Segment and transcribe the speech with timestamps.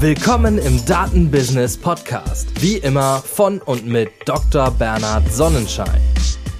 [0.00, 2.48] Willkommen im Datenbusiness Podcast.
[2.62, 4.70] Wie immer von und mit Dr.
[4.70, 6.00] Bernhard Sonnenschein.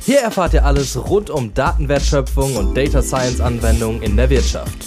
[0.04, 4.84] Hier erfahrt ihr alles rund um Datenwertschöpfung und Data Science Anwendungen in der Wirtschaft.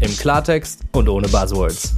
[0.00, 1.94] Im Klartext und ohne Buzzwords.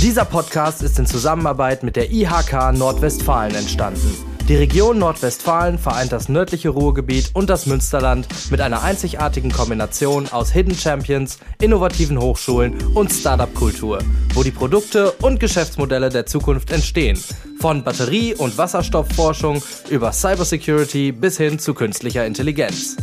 [0.00, 4.33] Dieser Podcast ist in Zusammenarbeit mit der IHK Nordwestfalen entstanden.
[4.46, 10.52] Die Region Nordwestfalen vereint das nördliche Ruhrgebiet und das Münsterland mit einer einzigartigen Kombination aus
[10.52, 14.00] Hidden Champions, innovativen Hochschulen und Startup-Kultur,
[14.34, 17.18] wo die Produkte und Geschäftsmodelle der Zukunft entstehen.
[17.58, 22.98] Von Batterie- und Wasserstoffforschung über Cybersecurity bis hin zu künstlicher Intelligenz.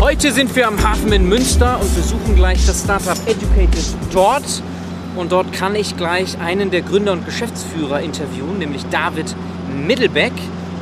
[0.00, 4.64] Heute sind wir am Hafen in Münster und besuchen gleich das Startup Educated dort.
[5.14, 9.34] Und dort kann ich gleich einen der Gründer und Geschäftsführer interviewen, nämlich David
[9.86, 10.32] Mittelbeck.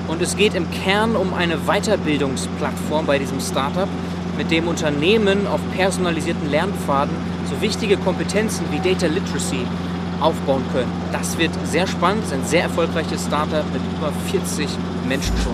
[0.06, 3.88] Und es geht im Kern um eine Weiterbildungsplattform bei diesem Startup,
[4.36, 7.14] mit dem Unternehmen auf personalisierten Lernpfaden
[7.50, 9.66] so wichtige Kompetenzen wie Data Literacy
[10.20, 10.90] aufbauen können.
[11.12, 14.68] Das wird sehr spannend, es ist ein sehr erfolgreiches Startup mit über 40
[15.08, 15.52] Menschen schon.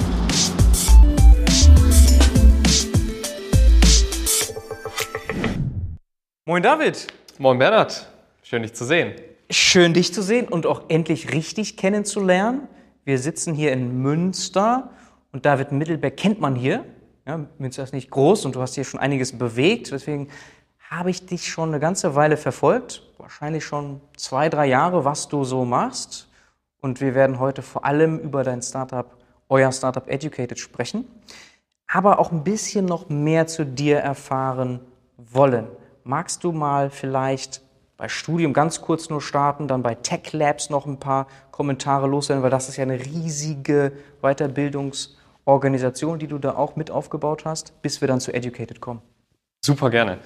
[6.45, 7.07] Moin David.
[7.39, 8.16] Moin Bernhard.
[8.49, 9.13] Schön, dich zu sehen.
[9.51, 12.69] Schön, dich zu sehen und auch endlich richtig kennenzulernen.
[13.05, 14.91] Wir sitzen hier in Münster
[15.33, 16.85] und David Mittelberg kennt man hier.
[17.27, 19.91] Ja, Münster ist nicht groß und du hast hier schon einiges bewegt.
[19.91, 20.29] Deswegen
[20.79, 23.03] habe ich dich schon eine ganze Weile verfolgt.
[23.19, 26.29] Wahrscheinlich schon zwei, drei Jahre, was du so machst.
[26.81, 29.11] Und wir werden heute vor allem über dein Startup,
[29.49, 31.05] euer Startup Educated sprechen.
[31.89, 34.79] Aber auch ein bisschen noch mehr zu dir erfahren
[35.17, 35.67] wollen.
[36.05, 37.66] Magst du mal vielleicht
[37.97, 42.43] bei Studium ganz kurz nur starten, dann bei Tech Labs noch ein paar Kommentare loswerden,
[42.43, 48.01] weil das ist ja eine riesige Weiterbildungsorganisation, die du da auch mit aufgebaut hast, bis
[48.01, 49.01] wir dann zu Educated kommen.
[49.65, 50.19] Super gerne.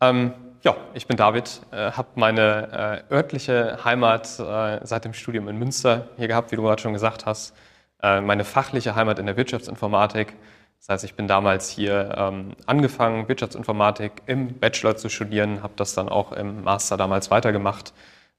[0.00, 5.48] Ähm, ja, ich bin David, äh, habe meine äh, örtliche Heimat äh, seit dem Studium
[5.48, 7.54] in Münster hier gehabt, wie du gerade schon gesagt hast.
[8.02, 10.34] Äh, meine fachliche Heimat in der Wirtschaftsinformatik
[10.78, 15.94] das heißt, ich bin damals hier ähm, angefangen, Wirtschaftsinformatik im Bachelor zu studieren, habe das
[15.94, 17.92] dann auch im Master damals weitergemacht,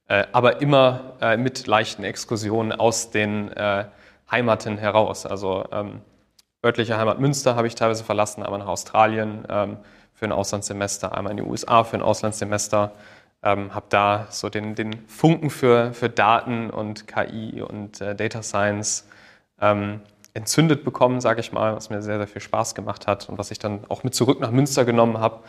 [0.08, 3.84] äh, aber immer äh, mit leichten Exkursionen aus den äh,
[4.30, 5.26] Heimaten heraus.
[5.26, 6.00] Also ähm,
[6.64, 9.76] örtliche Heimat Münster habe ich teilweise verlassen, einmal nach Australien ähm,
[10.12, 12.92] für ein Auslandssemester, einmal in die USA für ein Auslandssemester.
[13.42, 18.42] Ähm, habe da so den, den Funken für, für Daten und KI und äh, Data
[18.42, 19.08] Science
[19.60, 20.00] ähm,
[20.40, 23.50] entzündet bekommen, sage ich mal, was mir sehr, sehr viel Spaß gemacht hat und was
[23.50, 25.40] ich dann auch mit zurück nach Münster genommen habe,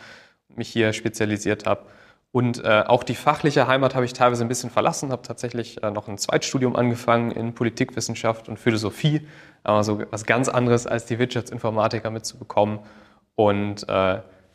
[0.54, 1.82] mich hier spezialisiert habe.
[2.30, 5.90] Und äh, auch die fachliche Heimat habe ich teilweise ein bisschen verlassen, habe tatsächlich äh,
[5.90, 9.26] noch ein Zweitstudium angefangen in Politikwissenschaft und Philosophie,
[9.64, 12.80] also was ganz anderes als die Wirtschaftsinformatiker mitzubekommen.
[13.34, 13.92] Und äh,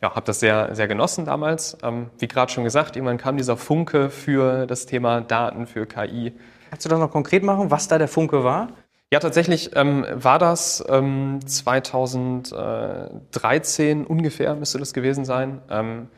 [0.01, 1.77] ja, habe das sehr, sehr genossen damals.
[1.83, 6.33] Ähm, wie gerade schon gesagt, irgendwann kam dieser Funke für das Thema Daten, für KI.
[6.69, 8.69] Kannst du das noch konkret machen, was da der Funke war?
[9.13, 15.61] Ja, tatsächlich ähm, war das ähm, 2013 ungefähr, müsste das gewesen sein.
[15.69, 16.09] Ähm,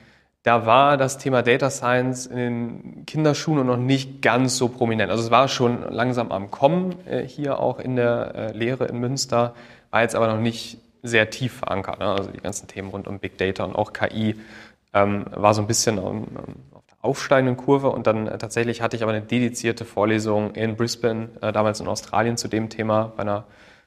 [0.42, 5.12] da war das Thema Data Science in den Kinderschuhen noch nicht ganz so prominent.
[5.12, 8.98] Also es war schon langsam am Kommen äh, hier auch in der äh, Lehre in
[9.00, 9.54] Münster,
[9.92, 12.00] war jetzt aber noch nicht sehr tief verankert.
[12.00, 12.08] Ne?
[12.08, 14.36] Also die ganzen Themen rund um Big Data und auch KI
[14.94, 16.28] ähm, war so ein bisschen um,
[17.02, 21.52] aufsteigenden Kurve und dann äh, tatsächlich hatte ich aber eine dedizierte Vorlesung in Brisbane, äh,
[21.52, 23.46] damals in Australien, zu dem Thema bei einer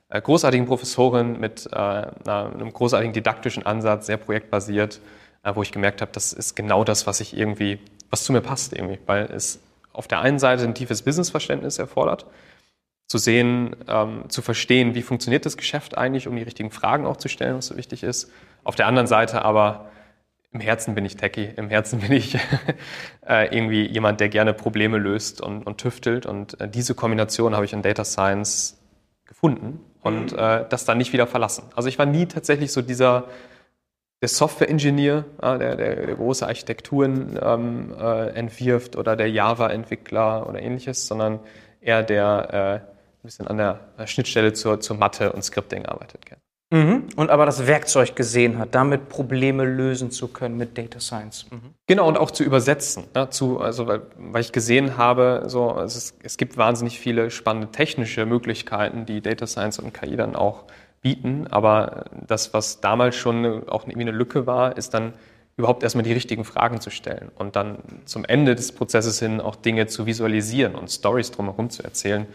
[0.08, 5.00] äh, großartigen Professorin mit einem großartigen didaktischen Ansatz, sehr projektbasiert,
[5.54, 7.80] wo ich gemerkt habe, das ist genau das, was ich irgendwie,
[8.10, 9.60] was zu mir passt irgendwie, weil es
[9.92, 12.26] auf der einen Seite ein tiefes Businessverständnis erfordert,
[13.08, 17.16] zu sehen, ähm, zu verstehen, wie funktioniert das Geschäft eigentlich, um die richtigen Fragen auch
[17.16, 18.30] zu stellen, was so wichtig ist.
[18.64, 19.90] Auf der anderen Seite aber
[20.52, 22.34] im Herzen bin ich Techie, im Herzen bin ich
[23.26, 26.26] äh, irgendwie jemand, der gerne Probleme löst und, und tüftelt.
[26.26, 28.78] Und äh, diese Kombination habe ich in Data Science
[29.24, 30.38] gefunden und mhm.
[30.38, 31.64] äh, das dann nicht wieder verlassen.
[31.74, 33.24] Also ich war nie tatsächlich so dieser
[34.20, 41.08] der Software-Ingenieur, der, der, der, große Architekturen ähm, äh, entwirft oder der Java-Entwickler oder ähnliches,
[41.08, 41.40] sondern
[41.80, 46.24] eher der äh, ein bisschen an der Schnittstelle zur, zur Mathe und Scripting arbeitet.
[46.24, 46.41] Gerne.
[46.72, 47.04] Mhm.
[47.16, 51.46] Und aber das Werkzeug gesehen hat, damit Probleme lösen zu können mit Data Science.
[51.50, 51.74] Mhm.
[51.86, 53.04] Genau, und auch zu übersetzen.
[53.14, 57.70] Ja, zu, also, weil, weil ich gesehen habe, so, es, es gibt wahnsinnig viele spannende
[57.70, 60.64] technische Möglichkeiten, die Data Science und KI dann auch
[61.02, 61.46] bieten.
[61.50, 65.12] Aber das, was damals schon auch irgendwie eine Lücke war, ist dann
[65.58, 69.56] überhaupt erstmal die richtigen Fragen zu stellen und dann zum Ende des Prozesses hin auch
[69.56, 72.26] Dinge zu visualisieren und Stories drumherum zu erzählen.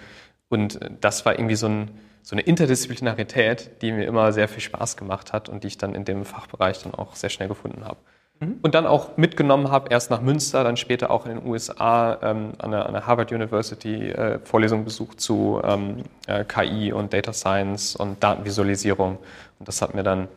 [0.49, 1.89] Und das war irgendwie so ein,
[2.27, 5.95] so eine Interdisziplinarität, die mir immer sehr viel Spaß gemacht hat und die ich dann
[5.95, 7.95] in dem Fachbereich dann auch sehr schnell gefunden habe.
[8.41, 8.59] Mhm.
[8.61, 12.51] Und dann auch mitgenommen habe, erst nach Münster, dann später auch in den USA ähm,
[12.57, 17.31] an, der, an, der, Harvard University äh, Vorlesungen besucht zu ähm, äh, KI und Data
[17.31, 19.19] Science und Datenvisualisierung.
[19.59, 20.27] Und das hat mir dann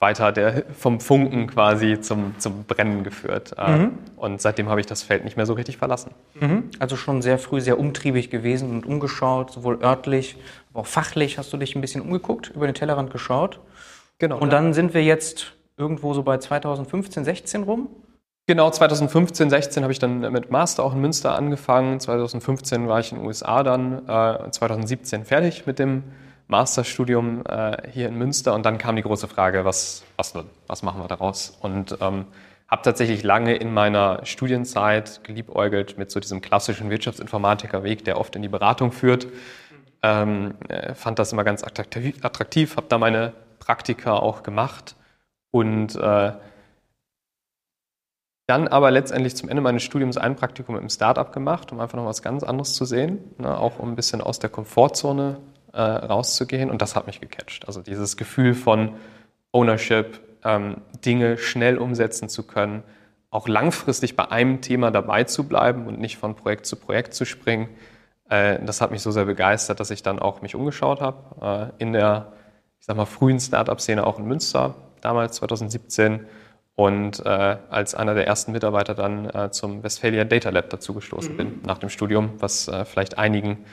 [0.00, 3.54] weiter der, vom Funken quasi zum, zum Brennen geführt.
[3.56, 3.98] Äh, mhm.
[4.16, 6.12] Und seitdem habe ich das Feld nicht mehr so richtig verlassen.
[6.40, 6.70] Mhm.
[6.78, 10.36] Also schon sehr früh sehr umtriebig gewesen und umgeschaut, sowohl örtlich,
[10.70, 13.60] aber auch fachlich hast du dich ein bisschen umgeguckt, über den Tellerrand geschaut.
[14.18, 14.38] Genau.
[14.38, 17.88] Und dann sind wir jetzt irgendwo so bei 2015, 16 rum?
[18.46, 21.98] Genau, 2015, 16 habe ich dann mit Master auch in Münster angefangen.
[21.98, 26.04] 2015 war ich in den USA dann, äh, 2017 fertig mit dem
[26.46, 30.34] Masterstudium äh, hier in Münster und dann kam die große Frage, was, was,
[30.66, 31.56] was machen wir daraus?
[31.60, 32.26] Und ähm,
[32.68, 38.42] habe tatsächlich lange in meiner Studienzeit geliebäugelt mit so diesem klassischen Wirtschaftsinformatikerweg, der oft in
[38.42, 39.26] die Beratung führt.
[40.02, 44.96] Ähm, äh, fand das immer ganz attraktiv, attraktiv habe da meine Praktika auch gemacht
[45.50, 46.32] und äh,
[48.46, 52.04] dann aber letztendlich zum Ende meines Studiums ein Praktikum im Startup gemacht, um einfach noch
[52.04, 55.38] was ganz anderes zu sehen, ne, auch um ein bisschen aus der Komfortzone
[55.74, 56.70] äh, rauszugehen.
[56.70, 57.66] Und das hat mich gecatcht.
[57.66, 58.94] Also dieses Gefühl von
[59.52, 62.82] Ownership, ähm, Dinge schnell umsetzen zu können,
[63.30, 67.24] auch langfristig bei einem Thema dabei zu bleiben und nicht von Projekt zu Projekt zu
[67.24, 67.68] springen.
[68.28, 71.82] Äh, das hat mich so sehr begeistert, dass ich dann auch mich umgeschaut habe äh,
[71.82, 72.32] in der,
[72.78, 76.26] ich sag mal, frühen Startup-Szene auch in Münster damals 2017
[76.76, 81.36] und äh, als einer der ersten Mitarbeiter dann äh, zum Westphalia Data Lab dazugestoßen mhm.
[81.36, 83.64] bin nach dem Studium, was äh, vielleicht einigen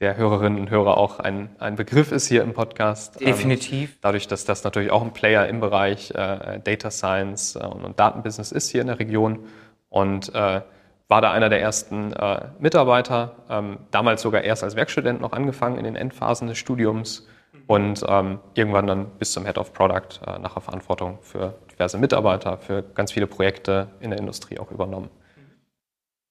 [0.00, 3.20] der Hörerinnen und Hörer auch ein, ein Begriff ist hier im Podcast.
[3.20, 3.90] Ähm, Definitiv.
[3.90, 7.84] Ähm, dadurch, dass das natürlich auch ein Player im Bereich äh, Data Science äh, und,
[7.84, 9.40] und, Datenbusiness ist hier in der Region
[9.88, 10.60] und äh,
[11.08, 15.78] war da einer der ersten äh, Mitarbeiter, ähm, damals sogar erst als Werkstudent noch angefangen
[15.78, 17.26] in den Endphasen des Studiums
[17.66, 22.58] und ähm, irgendwann dann bis zum Head of Product äh, nachher Verantwortung für diverse Mitarbeiter,
[22.58, 25.08] für ganz viele Projekte in der Industrie auch übernommen.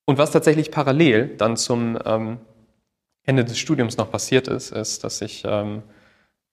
[0.06, 2.38] Und was tatsächlich parallel dann zum ähm,
[3.28, 5.84] Ende des Studiums noch passiert ist, ist, dass ich ähm,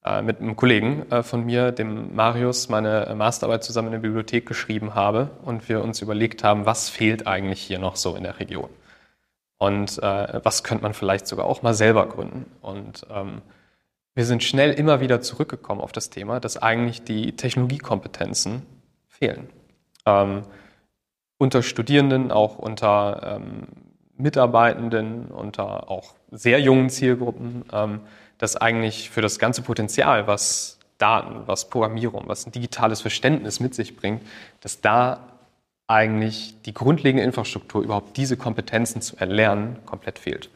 [0.05, 4.45] äh, mit einem Kollegen äh, von mir, dem Marius, meine Masterarbeit zusammen in der Bibliothek
[4.45, 8.39] geschrieben habe und wir uns überlegt haben, was fehlt eigentlich hier noch so in der
[8.39, 8.69] Region
[9.59, 12.47] und äh, was könnte man vielleicht sogar auch mal selber gründen.
[12.61, 13.41] Und ähm,
[14.15, 18.63] wir sind schnell immer wieder zurückgekommen auf das Thema, dass eigentlich die Technologiekompetenzen
[19.09, 19.49] fehlen.
[20.07, 20.43] Ähm,
[21.39, 23.69] unter Studierenden, auch unter ähm,
[24.17, 28.01] Mitarbeitenden, unter auch sehr jungen Zielgruppen, ähm,
[28.39, 33.75] dass eigentlich für das ganze Potenzial, was Daten, was Programmierung, was ein digitales Verständnis mit
[33.75, 34.23] sich bringt,
[34.61, 35.21] dass da
[35.87, 40.51] eigentlich die grundlegende Infrastruktur, überhaupt diese Kompetenzen zu erlernen, komplett fehlt.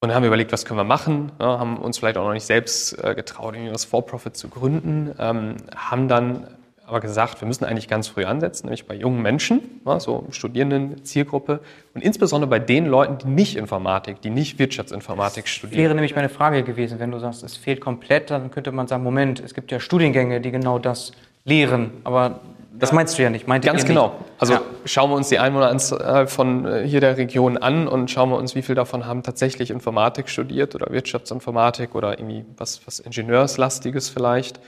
[0.00, 2.34] Und dann haben wir überlegt, was können wir machen, ja, haben uns vielleicht auch noch
[2.34, 6.46] nicht selbst äh, getraut, irgendwie For-Profit zu gründen, ähm, haben dann
[6.86, 11.04] aber gesagt, wir müssen eigentlich ganz früh ansetzen, nämlich bei jungen Menschen, ja, so Studierenden,
[11.04, 11.60] Zielgruppe
[11.94, 15.82] und insbesondere bei den Leuten, die nicht Informatik, die nicht Wirtschaftsinformatik studieren.
[15.82, 19.02] Wäre nämlich meine Frage gewesen, wenn du sagst, es fehlt komplett, dann könnte man sagen,
[19.02, 21.12] Moment, es gibt ja Studiengänge, die genau das
[21.44, 22.40] lehren, aber
[22.76, 24.08] das meinst du ja nicht, meint Ganz genau.
[24.08, 24.18] Nicht.
[24.38, 24.62] Also ja.
[24.84, 28.54] schauen wir uns die Einwohneranzahl von äh, hier der Region an und schauen wir uns,
[28.56, 34.58] wie viele davon haben tatsächlich Informatik studiert oder Wirtschaftsinformatik oder irgendwie was, was Ingenieurslastiges vielleicht.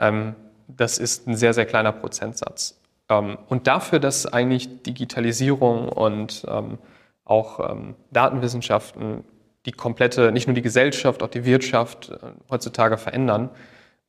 [0.00, 0.34] Ähm,
[0.76, 2.80] das ist ein sehr, sehr kleiner Prozentsatz.
[3.08, 6.78] Ähm, und dafür, dass eigentlich Digitalisierung und ähm,
[7.24, 9.24] auch ähm, Datenwissenschaften
[9.66, 12.16] die komplette, nicht nur die Gesellschaft, auch die Wirtschaft äh,
[12.50, 13.50] heutzutage verändern,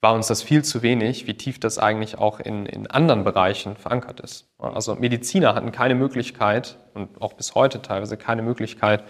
[0.02, 3.78] war uns das viel zu wenig, wie tief das eigentlich auch in, in anderen Bereichen
[3.78, 4.50] verankert ist.
[4.58, 9.04] Also Mediziner hatten keine Möglichkeit und auch bis heute teilweise keine Möglichkeit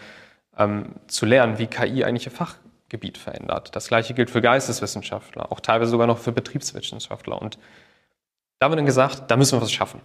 [0.56, 2.32] ähm, zu lernen, wie KI eigentlich ihr
[2.94, 3.76] Fachgebiet verändert.
[3.76, 7.42] Das gleiche gilt für Geisteswissenschaftler, auch teilweise sogar noch für Betriebswissenschaftler.
[7.42, 7.58] Und
[8.60, 10.00] da haben wir dann gesagt, da müssen wir was schaffen.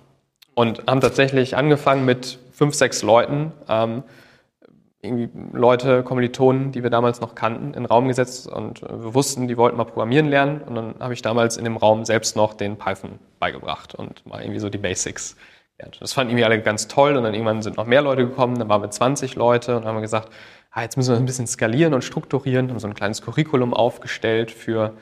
[0.54, 4.02] Und haben tatsächlich angefangen mit fünf, sechs Leuten, ähm,
[5.02, 9.46] irgendwie Leute, Kommilitonen, die wir damals noch kannten, in den Raum gesetzt und wir wussten,
[9.46, 12.54] die wollten mal programmieren lernen und dann habe ich damals in dem Raum selbst noch
[12.54, 15.36] den Python beigebracht und mal irgendwie so die Basics.
[16.00, 18.68] Das fanden irgendwie alle ganz toll und dann irgendwann sind noch mehr Leute gekommen, dann
[18.68, 20.32] waren wir 20 Leute und haben gesagt,
[20.78, 24.50] ah, jetzt müssen wir ein bisschen skalieren und strukturieren, haben so ein kleines Curriculum aufgestellt
[24.50, 24.94] für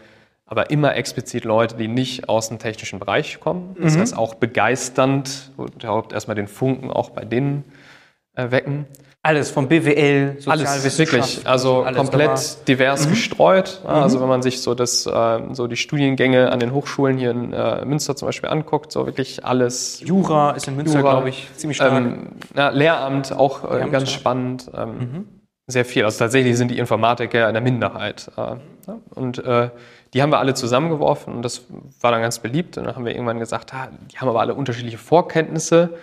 [0.46, 3.76] aber immer explizit Leute, die nicht aus dem technischen Bereich kommen.
[3.80, 4.00] Das mhm.
[4.00, 7.64] heißt auch begeisternd und überhaupt erstmal den Funken auch bei denen
[8.34, 8.86] äh, wecken.
[9.22, 13.10] Alles vom BWL, Alles wirklich, also alles komplett divers mhm.
[13.10, 13.80] gestreut.
[13.82, 13.90] Mhm.
[13.90, 17.52] Also wenn man sich so das, äh, so die Studiengänge an den Hochschulen hier in
[17.52, 20.00] äh, Münster zum Beispiel anguckt, so wirklich alles.
[20.00, 21.92] Jura ist in Münster, glaube ich, ziemlich stark.
[21.92, 24.70] Ähm, ja, Lehramt auch äh, ganz spannend.
[24.72, 25.35] Ähm, mhm.
[25.66, 26.04] Sehr viel.
[26.04, 28.30] Also tatsächlich sind die Informatiker in der Minderheit.
[28.36, 28.56] Äh,
[29.14, 29.70] und äh,
[30.14, 31.66] die haben wir alle zusammengeworfen und das
[32.00, 32.78] war dann ganz beliebt.
[32.78, 35.98] Und dann haben wir irgendwann gesagt, ah, die haben aber alle unterschiedliche Vorkenntnisse.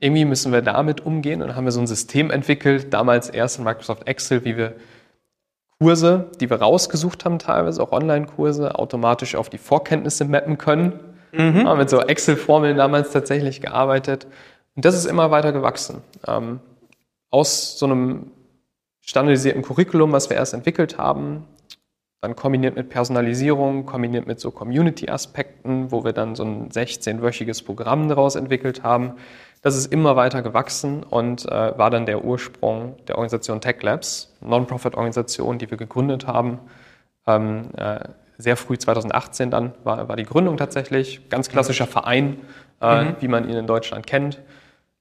[0.00, 1.42] Irgendwie müssen wir damit umgehen.
[1.42, 4.74] Und dann haben wir so ein System entwickelt, damals erst in Microsoft Excel, wie wir
[5.78, 11.00] Kurse, die wir rausgesucht haben, teilweise auch Online-Kurse, automatisch auf die Vorkenntnisse mappen können.
[11.32, 11.66] Mhm.
[11.66, 14.26] Haben mit so Excel-Formeln damals tatsächlich gearbeitet.
[14.74, 16.02] Und das ist immer weiter gewachsen.
[16.26, 16.60] Ähm,
[17.30, 18.30] aus so einem
[19.02, 21.46] standardisierten Curriculum, was wir erst entwickelt haben,
[22.22, 28.08] dann kombiniert mit Personalisierung, kombiniert mit so Community-Aspekten, wo wir dann so ein 16-wöchiges Programm
[28.08, 29.14] daraus entwickelt haben.
[29.60, 34.32] Das ist immer weiter gewachsen und äh, war dann der Ursprung der Organisation Tech Labs,
[34.40, 36.60] Non-Profit-Organisation, die wir gegründet haben.
[37.26, 38.00] Ähm, äh,
[38.38, 41.28] sehr früh 2018 dann war, war die Gründung tatsächlich.
[41.28, 42.38] Ganz klassischer Verein,
[42.80, 43.16] äh, mhm.
[43.18, 44.40] wie man ihn in Deutschland kennt,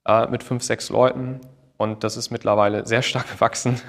[0.07, 1.39] äh, mit fünf, sechs Leuten.
[1.81, 3.81] Und das ist mittlerweile sehr stark gewachsen.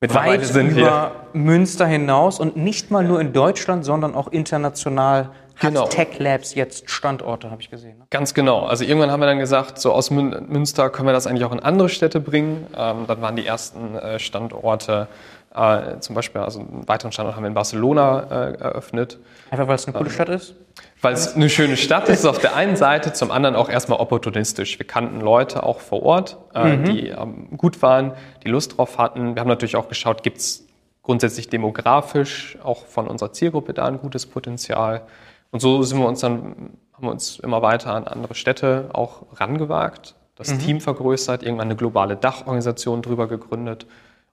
[0.00, 4.28] mittlerweile Weit sind über wir Münster hinaus und nicht mal nur in Deutschland, sondern auch
[4.28, 5.88] international hat genau.
[5.88, 7.98] Tech Labs jetzt Standorte, habe ich gesehen.
[7.98, 8.06] Ne?
[8.08, 8.64] Ganz genau.
[8.64, 11.60] Also irgendwann haben wir dann gesagt, so aus Münster können wir das eigentlich auch in
[11.60, 12.66] andere Städte bringen.
[12.74, 15.06] Ähm, dann waren die ersten äh, Standorte,
[15.54, 19.18] äh, zum Beispiel, also einen weiteren Standort haben wir in Barcelona äh, eröffnet.
[19.50, 20.54] Einfach weil es eine coole ähm, Stadt ist?
[21.02, 24.78] Weil es eine schöne Stadt ist, auf der einen Seite, zum anderen auch erstmal opportunistisch.
[24.78, 26.84] Wir kannten Leute auch vor Ort, äh, mhm.
[26.84, 28.12] die ähm, gut waren,
[28.44, 29.34] die Lust drauf hatten.
[29.34, 30.66] Wir haben natürlich auch geschaut, gibt es
[31.02, 35.02] grundsätzlich demografisch auch von unserer Zielgruppe da ein gutes Potenzial.
[35.50, 39.22] Und so sind wir uns dann, haben wir uns immer weiter an andere Städte auch
[39.40, 40.58] rangewagt, das mhm.
[40.58, 43.84] Team vergrößert, irgendwann eine globale Dachorganisation drüber gegründet.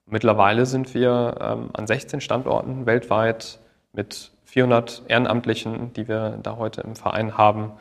[0.06, 3.60] Und mittlerweile sind wir ähm, an 16 Standorten weltweit
[3.94, 7.74] mit 400 Ehrenamtlichen, die wir da heute im Verein haben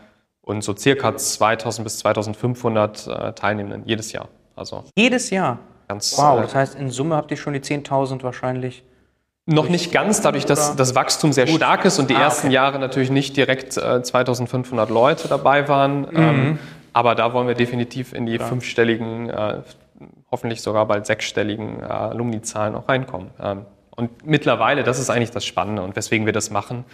[0.42, 4.28] und so circa 2000 bis 2500 äh, Teilnehmenden jedes Jahr.
[4.54, 5.58] Also jedes Jahr?
[5.88, 8.84] Ganz, wow, äh, das heißt, in Summe habt ihr schon die 10.000 wahrscheinlich.
[9.46, 11.56] Noch nicht ganz, dadurch, dass das Wachstum sehr Gut.
[11.56, 12.56] stark ist und die ah, ersten okay.
[12.56, 16.00] Jahre natürlich nicht direkt äh, 2500 Leute dabei waren.
[16.00, 16.08] Mhm.
[16.14, 16.58] Ähm,
[16.92, 18.44] aber da wollen wir definitiv in die ja.
[18.44, 19.62] fünfstelligen, äh,
[20.30, 23.30] hoffentlich sogar bald sechsstelligen äh, Alumni-Zahlen auch reinkommen.
[23.40, 23.64] Ähm,
[23.96, 26.84] und mittlerweile, das ist eigentlich das Spannende und weswegen wir das machen,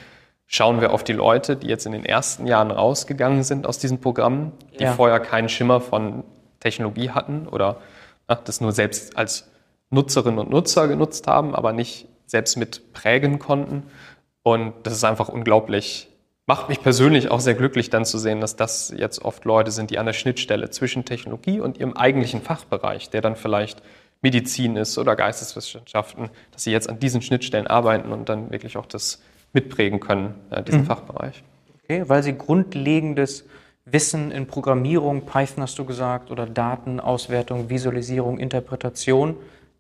[0.47, 4.01] schauen wir auf die Leute, die jetzt in den ersten Jahren rausgegangen sind aus diesen
[4.01, 4.93] Programmen, die ja.
[4.93, 6.25] vorher keinen Schimmer von
[6.61, 7.79] Technologie hatten oder
[8.27, 9.51] ach, das nur selbst als
[9.91, 13.85] Nutzerinnen und Nutzer genutzt haben, aber nicht selbst mit prägen konnten.
[14.43, 16.09] Und das ist einfach unglaublich,
[16.47, 19.91] macht mich persönlich auch sehr glücklich dann zu sehen, dass das jetzt oft Leute sind,
[19.91, 23.83] die an der Schnittstelle zwischen Technologie und ihrem eigentlichen Fachbereich, der dann vielleicht
[24.23, 28.87] Medizin ist oder Geisteswissenschaften, dass sie jetzt an diesen Schnittstellen arbeiten und dann wirklich auch
[28.87, 29.21] das
[29.53, 30.87] mitprägen können, äh, diesen mhm.
[30.87, 31.43] Fachbereich.
[31.85, 33.45] Okay, weil sie grundlegendes
[33.85, 39.37] Wissen in Programmierung, Python hast du gesagt, oder Datenauswertung, Visualisierung, Interpretation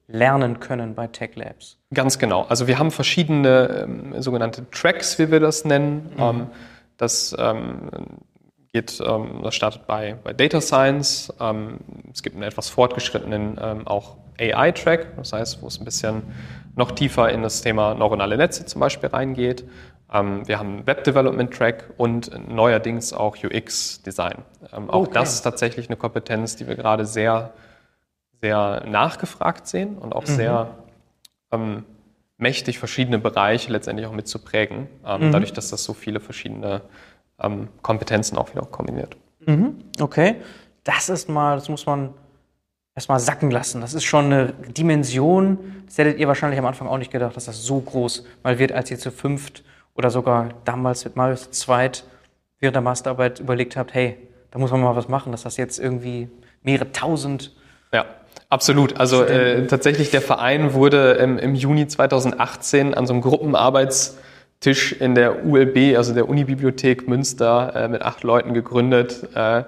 [0.08, 1.78] lernen können bei Tech Labs.
[1.94, 2.42] Ganz genau.
[2.42, 6.10] Also wir haben verschiedene ähm, sogenannte Tracks, wie wir das nennen.
[6.16, 6.22] Mhm.
[6.22, 6.46] Ähm,
[6.96, 7.88] das ähm,
[8.72, 11.32] geht, ähm, das startet bei, bei Data Science.
[11.40, 11.78] Ähm,
[12.12, 16.22] es gibt einen etwas fortgeschrittenen ähm, auch AI-Track, das heißt, wo es ein bisschen
[16.74, 19.64] noch tiefer in das Thema neuronale Netze zum Beispiel reingeht.
[20.12, 24.38] Ähm, wir haben einen Web-Development-Track und neuerdings auch UX-Design.
[24.72, 25.14] Ähm, auch okay.
[25.14, 27.52] das ist tatsächlich eine Kompetenz, die wir gerade sehr,
[28.40, 30.34] sehr nachgefragt sehen und auch mhm.
[30.34, 30.74] sehr
[31.52, 31.84] ähm,
[32.38, 35.32] mächtig verschiedene Bereiche letztendlich auch mitzuprägen, ähm, mhm.
[35.32, 36.82] dadurch, dass das so viele verschiedene
[37.42, 39.16] ähm, Kompetenzen auch wieder kombiniert.
[39.46, 39.76] Mhm.
[40.00, 40.36] Okay,
[40.84, 42.10] das ist mal, das muss man
[42.94, 43.80] erstmal sacken lassen.
[43.80, 47.46] Das ist schon eine Dimension, das hättet ihr wahrscheinlich am Anfang auch nicht gedacht, dass
[47.46, 51.50] das so groß mal wird, als ihr zu fünft oder sogar damals mit Marius zu
[51.50, 52.04] zweit
[52.58, 54.16] während der Masterarbeit überlegt habt, hey,
[54.50, 56.28] da muss man mal was machen, dass das jetzt irgendwie
[56.62, 57.52] mehrere tausend
[57.92, 58.06] ja.
[58.48, 59.00] Absolut.
[59.00, 63.22] Also äh, tatsächlich, der Verein wurde im, im, Juni 2018 an so einem
[64.62, 69.28] Gruppenarbeitstisch in der ULB, also der Unibibliothek Münster, äh, mit acht Leuten gegründet.
[69.34, 69.64] Äh,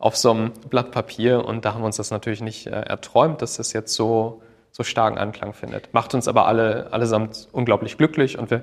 [0.00, 3.42] auf so einem Blatt Papier und da haben wir uns das natürlich nicht äh, erträumt,
[3.42, 5.92] dass das jetzt so, so starken Anklang findet.
[5.92, 8.62] Macht uns aber alle, allesamt unglaublich glücklich und wir,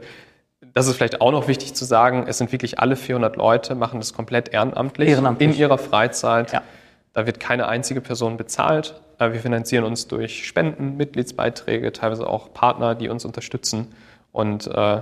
[0.73, 3.99] das ist vielleicht auch noch wichtig zu sagen, es sind wirklich alle 400 Leute, machen
[3.99, 5.49] das komplett ehrenamtlich, ehrenamtlich.
[5.49, 6.53] in ihrer Freizeit.
[6.53, 6.63] Ja.
[7.11, 9.01] Da wird keine einzige Person bezahlt.
[9.19, 13.93] Äh, wir finanzieren uns durch Spenden, Mitgliedsbeiträge, teilweise auch Partner, die uns unterstützen
[14.31, 15.01] und äh,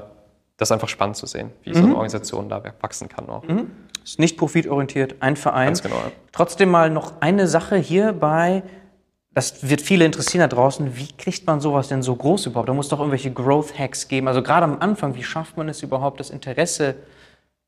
[0.58, 1.74] das ist einfach spannend zu sehen, wie mhm.
[1.74, 1.96] so eine mhm.
[1.96, 3.44] Organisation da wachsen kann auch.
[3.44, 3.72] Mhm.
[4.04, 5.68] Ist nicht profitorientiert, ein Verein.
[5.68, 5.96] Ganz genau.
[6.32, 8.64] Trotzdem mal noch eine Sache hierbei.
[9.34, 10.96] Das wird viele interessieren da draußen.
[10.96, 12.70] Wie kriegt man sowas denn so groß überhaupt?
[12.70, 14.28] Da muss doch irgendwelche Growth Hacks geben.
[14.28, 16.96] Also gerade am Anfang, wie schafft man es überhaupt, das Interesse?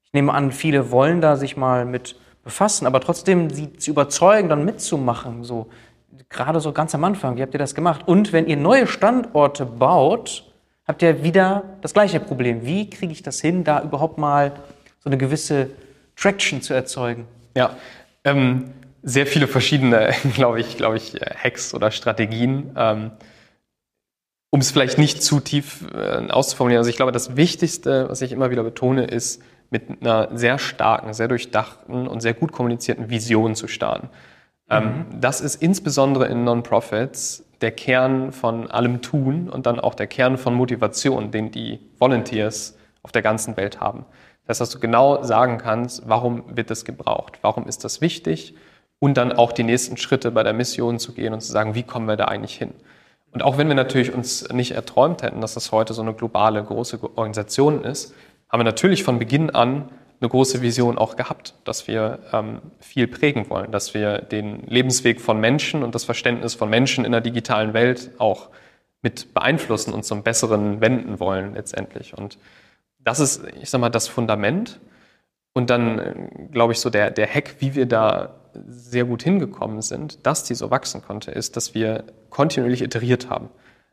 [0.04, 4.50] Ich nehme an, viele wollen da sich mal mit befassen, aber trotzdem sie zu überzeugen,
[4.50, 5.44] dann mitzumachen.
[5.44, 5.68] So,
[6.30, 8.08] gerade so ganz am Anfang, wie habt ihr das gemacht?
[8.08, 10.45] Und wenn ihr neue Standorte baut,
[10.88, 12.66] habt ihr wieder das gleiche Problem.
[12.66, 14.54] Wie kriege ich das hin, da überhaupt mal
[15.00, 15.70] so eine gewisse
[16.16, 17.28] Traction zu erzeugen?
[17.56, 17.76] Ja,
[18.24, 18.72] ähm,
[19.04, 22.72] sehr viele verschiedene, glaube ich, glaube ich, Hacks oder Strategien.
[22.76, 23.12] Ähm,
[24.52, 26.80] um es vielleicht nicht zu tief äh, auszuformulieren.
[26.80, 31.14] Also ich glaube, das Wichtigste, was ich immer wieder betone, ist, mit einer sehr starken,
[31.14, 34.10] sehr durchdachten und sehr gut kommunizierten Vision zu starten.
[34.70, 35.22] Ähm, mhm.
[35.22, 40.38] das ist insbesondere in Non-Profits der Kern von allem Tun und dann auch der Kern
[40.38, 44.06] von Motivation, den die Volunteers auf der ganzen Welt haben.
[44.46, 48.56] Das heißt, dass du genau sagen kannst, warum wird das gebraucht, warum ist das wichtig
[49.00, 51.84] und dann auch die nächsten Schritte bei der Mission zu gehen und zu sagen, wie
[51.84, 52.74] kommen wir da eigentlich hin.
[53.32, 56.64] Und auch wenn wir natürlich uns nicht erträumt hätten, dass das heute so eine globale,
[56.64, 58.14] große Organisation ist,
[58.50, 63.08] haben wir natürlich von Beginn an eine große Vision auch gehabt, dass wir ähm, viel
[63.08, 67.22] prägen wollen, dass wir den Lebensweg von Menschen und das Verständnis von Menschen in der
[67.22, 68.50] digitalen Welt auch
[69.02, 72.18] mit beeinflussen und zum Besseren wenden wollen letztendlich.
[72.18, 72.38] Und
[73.00, 74.80] das ist, ich sag mal, das Fundament.
[75.54, 76.14] Und dann, äh,
[76.52, 78.36] glaube ich, so der, der Hack, wie wir da
[78.68, 83.50] sehr gut hingekommen sind, dass die so wachsen konnte, ist, dass wir kontinuierlich iteriert haben.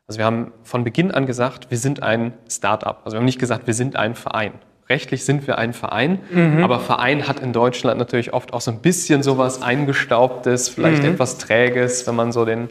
[0.07, 3.01] Also wir haben von Beginn an gesagt, wir sind ein Start-up.
[3.05, 4.53] Also wir haben nicht gesagt, wir sind ein Verein.
[4.93, 6.63] Rechtlich sind wir ein Verein, mhm.
[6.63, 11.13] aber Verein hat in Deutschland natürlich oft auch so ein bisschen sowas eingestaubtes, vielleicht mhm.
[11.13, 12.69] etwas träges, wenn man so den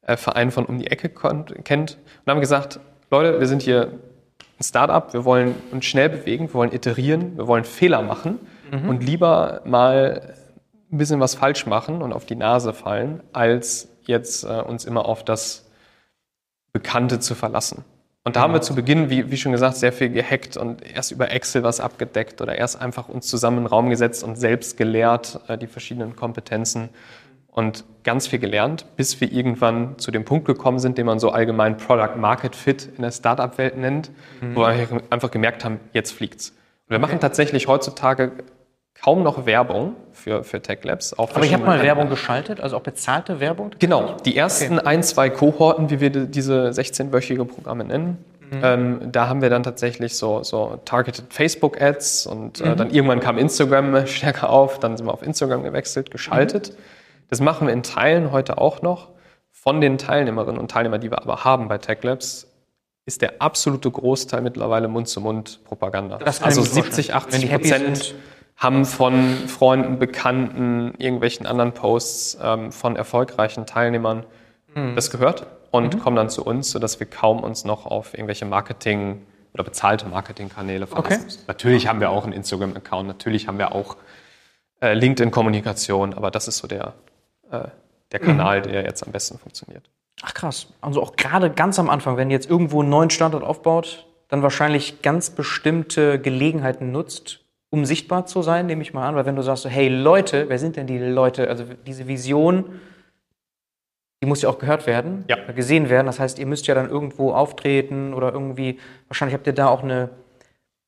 [0.00, 1.98] äh, Verein von um die Ecke kennt.
[2.24, 3.92] Und haben gesagt, Leute, wir sind hier
[4.58, 8.38] ein Start-up, wir wollen uns schnell bewegen, wir wollen iterieren, wir wollen Fehler machen
[8.72, 8.88] mhm.
[8.88, 10.32] und lieber mal
[10.90, 15.04] ein bisschen was falsch machen und auf die Nase fallen, als jetzt äh, uns immer
[15.04, 15.68] auf das
[16.72, 17.84] Bekannte zu verlassen.
[18.22, 21.10] Und da haben wir zu Beginn, wie, wie schon gesagt, sehr viel gehackt und erst
[21.10, 24.76] über Excel was abgedeckt oder erst einfach uns zusammen in den Raum gesetzt und selbst
[24.76, 26.90] gelehrt, äh, die verschiedenen Kompetenzen
[27.46, 31.30] und ganz viel gelernt, bis wir irgendwann zu dem Punkt gekommen sind, den man so
[31.30, 34.10] allgemein Product Market Fit in der Startup-Welt nennt,
[34.40, 34.54] mhm.
[34.54, 36.50] wo wir einfach gemerkt haben, jetzt fliegt's.
[36.50, 37.06] Und wir okay.
[37.06, 38.32] machen tatsächlich heutzutage
[39.02, 41.14] kaum noch Werbung für, für Tech Labs.
[41.14, 43.70] Aber ich habe mal Werbung geschaltet, also auch bezahlte Werbung?
[43.78, 44.86] Genau, die ersten okay.
[44.86, 48.60] ein, zwei Kohorten, wie wir diese 16-wöchige Programme nennen, mhm.
[48.62, 52.76] ähm, da haben wir dann tatsächlich so, so targeted Facebook-Ads und äh, mhm.
[52.76, 56.70] dann irgendwann kam Instagram stärker auf, dann sind wir auf Instagram gewechselt, geschaltet.
[56.70, 56.82] Mhm.
[57.28, 59.08] Das machen wir in Teilen heute auch noch.
[59.52, 62.46] Von den Teilnehmerinnen und Teilnehmern, die wir aber haben bei Tech Labs,
[63.04, 66.18] ist der absolute Großteil mittlerweile Mund-zu-Mund-Propaganda.
[66.18, 68.14] Also 70, 80 Prozent
[68.60, 74.24] haben von Freunden, Bekannten, irgendwelchen anderen Posts ähm, von erfolgreichen Teilnehmern
[74.74, 74.94] mhm.
[74.94, 75.98] das gehört und mhm.
[75.98, 80.86] kommen dann zu uns, sodass wir kaum uns noch auf irgendwelche Marketing- oder bezahlte Marketingkanäle
[80.86, 81.44] verlassen okay.
[81.48, 83.96] Natürlich haben wir auch einen Instagram-Account, natürlich haben wir auch
[84.82, 86.92] äh, LinkedIn-Kommunikation, aber das ist so der,
[87.50, 87.64] äh,
[88.12, 88.64] der Kanal, mhm.
[88.64, 89.88] der jetzt am besten funktioniert.
[90.22, 90.66] Ach krass.
[90.82, 94.42] Also auch gerade ganz am Anfang, wenn ihr jetzt irgendwo einen neuen Standort aufbaut, dann
[94.42, 99.36] wahrscheinlich ganz bestimmte Gelegenheiten nutzt, um sichtbar zu sein, nehme ich mal an, weil wenn
[99.36, 101.48] du sagst, so, hey Leute, wer sind denn die Leute?
[101.48, 102.80] Also diese Vision,
[104.20, 105.36] die muss ja auch gehört werden, ja.
[105.52, 106.06] gesehen werden.
[106.06, 108.78] Das heißt, ihr müsst ja dann irgendwo auftreten oder irgendwie,
[109.08, 110.10] wahrscheinlich habt ihr da auch eine,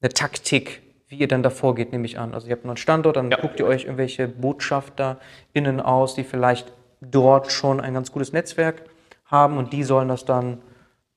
[0.01, 2.35] eine Taktik, wie ihr dann da vorgeht, nehme ich an.
[2.35, 3.39] Also ihr habt einen Standort, dann ja.
[3.41, 8.83] guckt ihr euch irgendwelche BotschafterInnen aus, die vielleicht dort schon ein ganz gutes Netzwerk
[9.25, 10.59] haben und die sollen das dann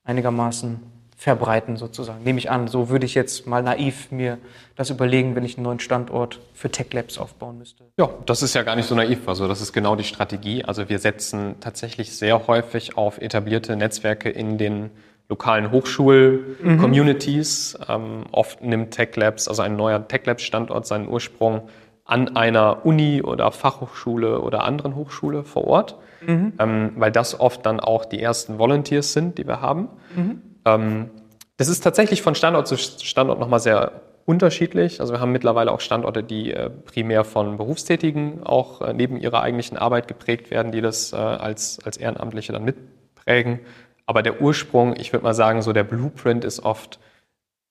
[0.04, 0.80] einigermaßen
[1.16, 2.24] verbreiten sozusagen.
[2.24, 4.38] Nehme ich an, so würde ich jetzt mal naiv mir
[4.76, 7.86] das überlegen, wenn ich einen neuen Standort für Tech Labs aufbauen müsste.
[7.98, 9.28] Ja, das ist ja gar nicht so naiv.
[9.28, 10.66] Also das ist genau die Strategie.
[10.66, 14.92] Also wir setzen tatsächlich sehr häufig auf etablierte Netzwerke in den
[15.30, 17.78] lokalen Hochschul-Communities.
[17.80, 17.86] Mhm.
[17.88, 21.70] Ähm, oft nimmt Tech Labs, also ein neuer Tech Labs Standort seinen Ursprung
[22.04, 26.54] an einer Uni oder Fachhochschule oder anderen Hochschule vor Ort, mhm.
[26.60, 29.88] ähm, weil das oft dann auch die ersten Volunteers sind, die wir haben.
[30.16, 30.42] Mhm.
[30.66, 31.10] Ähm,
[31.58, 35.00] das ist tatsächlich von Standort zu Standort nochmal sehr unterschiedlich.
[35.00, 39.42] Also wir haben mittlerweile auch Standorte, die äh, primär von Berufstätigen auch äh, neben ihrer
[39.42, 43.60] eigentlichen Arbeit geprägt werden, die das äh, als, als Ehrenamtliche dann mitprägen.
[44.08, 47.00] Aber der Ursprung, ich würde mal sagen, so der Blueprint ist oft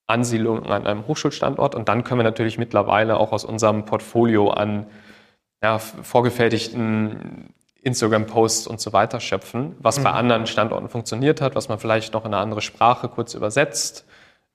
[0.06, 1.74] Ansiedlung an einem Hochschulstandort.
[1.74, 4.86] Und dann können wir natürlich mittlerweile auch aus unserem Portfolio an
[5.62, 7.54] ja, vorgefertigten
[7.84, 10.04] Instagram-Posts und so weiter schöpfen, was mhm.
[10.04, 14.06] bei anderen Standorten funktioniert hat, was man vielleicht noch in eine andere Sprache kurz übersetzt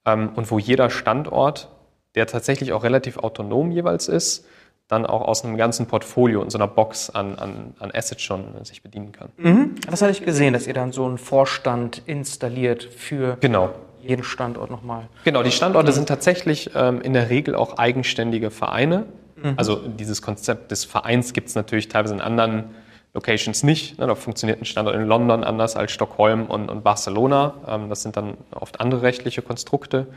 [0.05, 1.69] ähm, und wo jeder Standort,
[2.15, 4.45] der tatsächlich auch relativ autonom jeweils ist,
[4.87, 8.55] dann auch aus einem ganzen Portfolio in so einer Box an, an, an Assets schon
[8.59, 9.29] äh, sich bedienen kann.
[9.37, 9.75] Mhm.
[9.89, 13.69] Das hatte ich gesehen, dass ihr dann so einen Vorstand installiert für genau.
[14.01, 15.07] jeden Standort nochmal.
[15.23, 15.95] Genau, die Standorte mhm.
[15.95, 19.05] sind tatsächlich ähm, in der Regel auch eigenständige Vereine.
[19.35, 19.53] Mhm.
[19.57, 22.71] Also dieses Konzept des Vereins gibt es natürlich teilweise in anderen
[23.13, 23.97] Locations nicht.
[23.99, 24.07] Ne?
[24.07, 27.53] Da funktioniert ein Standort in London anders als Stockholm und, und Barcelona.
[27.67, 30.07] Ähm, das sind dann oft andere rechtliche Konstrukte.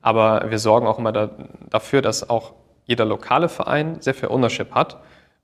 [0.00, 1.30] Aber wir sorgen auch immer da,
[1.70, 2.52] dafür, dass auch
[2.84, 4.98] jeder lokale Verein sehr viel Ownership hat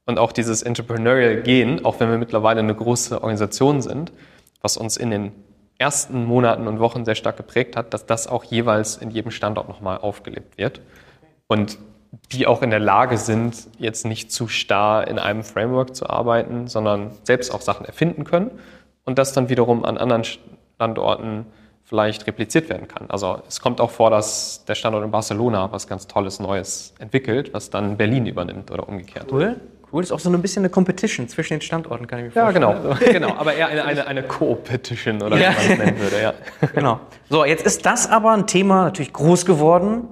[0.05, 4.13] und auch dieses Entrepreneurial Gehen, auch wenn wir mittlerweile eine große Organisation sind,
[4.61, 5.33] was uns in den
[5.79, 9.69] ersten Monaten und Wochen sehr stark geprägt hat, dass das auch jeweils in jedem Standort
[9.69, 10.81] nochmal aufgelebt wird.
[11.47, 11.79] Und
[12.33, 16.67] die auch in der Lage sind, jetzt nicht zu starr in einem Framework zu arbeiten,
[16.67, 18.51] sondern selbst auch Sachen erfinden können
[19.05, 21.47] und das dann wiederum an anderen Standorten
[21.85, 23.07] vielleicht repliziert werden kann.
[23.09, 27.55] Also es kommt auch vor, dass der Standort in Barcelona was ganz Tolles Neues entwickelt,
[27.55, 29.33] was dann Berlin übernimmt oder umgekehrt.
[29.33, 29.57] Cool.
[29.91, 32.63] Cool, ist auch so ein bisschen eine Competition zwischen den Standorten, kann ich mir vorstellen.
[32.63, 33.05] Ja, genau, also.
[33.13, 35.53] genau aber eher eine, eine, eine Co-Petition oder ja.
[35.53, 36.35] wie man es nennen würde, ja.
[36.75, 37.01] Genau.
[37.31, 40.09] So, jetzt ist das aber ein Thema natürlich groß geworden,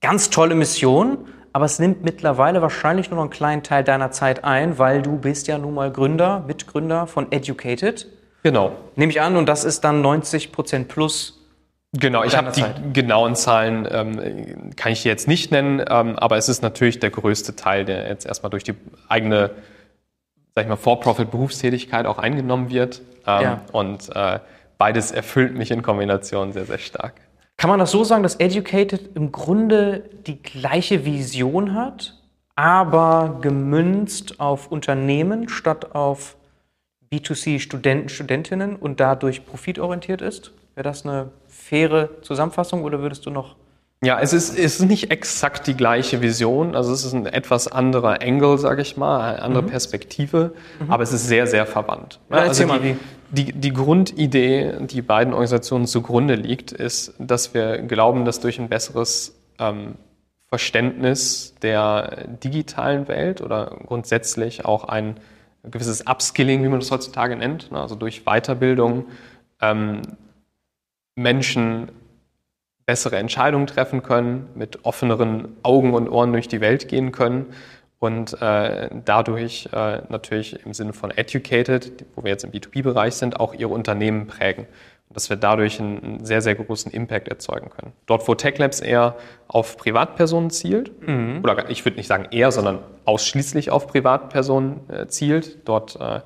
[0.00, 4.44] ganz tolle Mission, aber es nimmt mittlerweile wahrscheinlich nur noch einen kleinen Teil deiner Zeit
[4.44, 8.08] ein, weil du bist ja nun mal Gründer, Mitgründer von Educated.
[8.42, 8.72] Genau.
[8.94, 11.40] Nehme ich an, und das ist dann 90 Prozent plus
[11.94, 16.50] Genau, ich habe die genauen Zahlen, ähm, kann ich jetzt nicht nennen, ähm, aber es
[16.50, 18.74] ist natürlich der größte Teil, der jetzt erstmal durch die
[19.08, 19.52] eigene,
[20.54, 23.00] sag ich mal, For-Profit-Berufstätigkeit auch eingenommen wird.
[23.26, 23.60] Ähm, ja.
[23.72, 24.40] Und äh,
[24.76, 27.14] beides erfüllt mich in Kombination sehr, sehr stark.
[27.56, 32.22] Kann man das so sagen, dass Educated im Grunde die gleiche Vision hat,
[32.54, 36.36] aber gemünzt auf Unternehmen statt auf
[37.10, 40.52] B2C Studenten, Studentinnen und dadurch profitorientiert ist?
[40.74, 43.56] Wäre das eine faire Zusammenfassung oder würdest du noch
[44.04, 46.76] ja, es ist, es ist nicht exakt die gleiche Vision.
[46.76, 49.68] Also es ist ein etwas anderer Angle, sage ich mal, eine andere mhm.
[49.68, 50.90] Perspektive, mhm.
[50.90, 52.20] aber es ist sehr, sehr verwandt.
[52.30, 52.96] Ja, also die,
[53.30, 58.68] die, die, Grundidee, die beiden Organisationen zugrunde liegt, ist, dass wir glauben, dass durch ein
[58.68, 59.94] besseres ähm,
[60.48, 65.18] Verständnis der digitalen Welt oder grundsätzlich auch ein
[65.64, 69.06] gewisses Upskilling, wie man das heutzutage nennt, ne, also durch Weiterbildung,
[69.60, 70.02] ähm,
[71.16, 71.90] Menschen
[72.86, 77.46] bessere Entscheidungen treffen können, mit offeneren Augen und Ohren durch die Welt gehen können
[77.98, 83.40] und äh, dadurch äh, natürlich im Sinne von educated, wo wir jetzt im B2B-Bereich sind,
[83.40, 84.66] auch ihre Unternehmen prägen.
[85.08, 87.92] Und dass wir dadurch einen, einen, sehr, sehr großen Impact erzeugen können.
[88.06, 89.16] Dort, wo TechLabs eher
[89.48, 91.40] auf Privatpersonen zielt, mhm.
[91.42, 96.20] oder ich würde nicht sagen eher, sondern ausschließlich auf Privatpersonen äh, zielt, dort äh,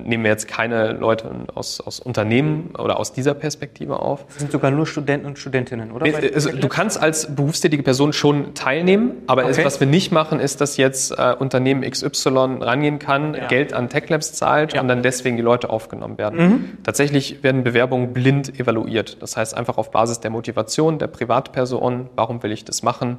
[0.00, 4.26] nehmen wir jetzt keine Leute aus, aus Unternehmen oder aus dieser Perspektive auf.
[4.26, 6.06] Das sind sogar nur Studenten und Studentinnen, oder?
[6.34, 9.52] Also, du kannst als berufstätige Person schon teilnehmen, aber okay.
[9.52, 13.46] es, was wir nicht machen, ist, dass jetzt äh, Unternehmen XY rangehen kann, ja.
[13.46, 14.80] Geld an TechLabs zahlt ja.
[14.80, 16.38] und dann deswegen die Leute aufgenommen werden.
[16.38, 16.78] Mhm.
[16.82, 19.22] Tatsächlich werden Bewerbungen blind evaluiert.
[19.22, 23.18] Das heißt einfach auf Basis der Motivation der Privatperson, warum will ich das machen?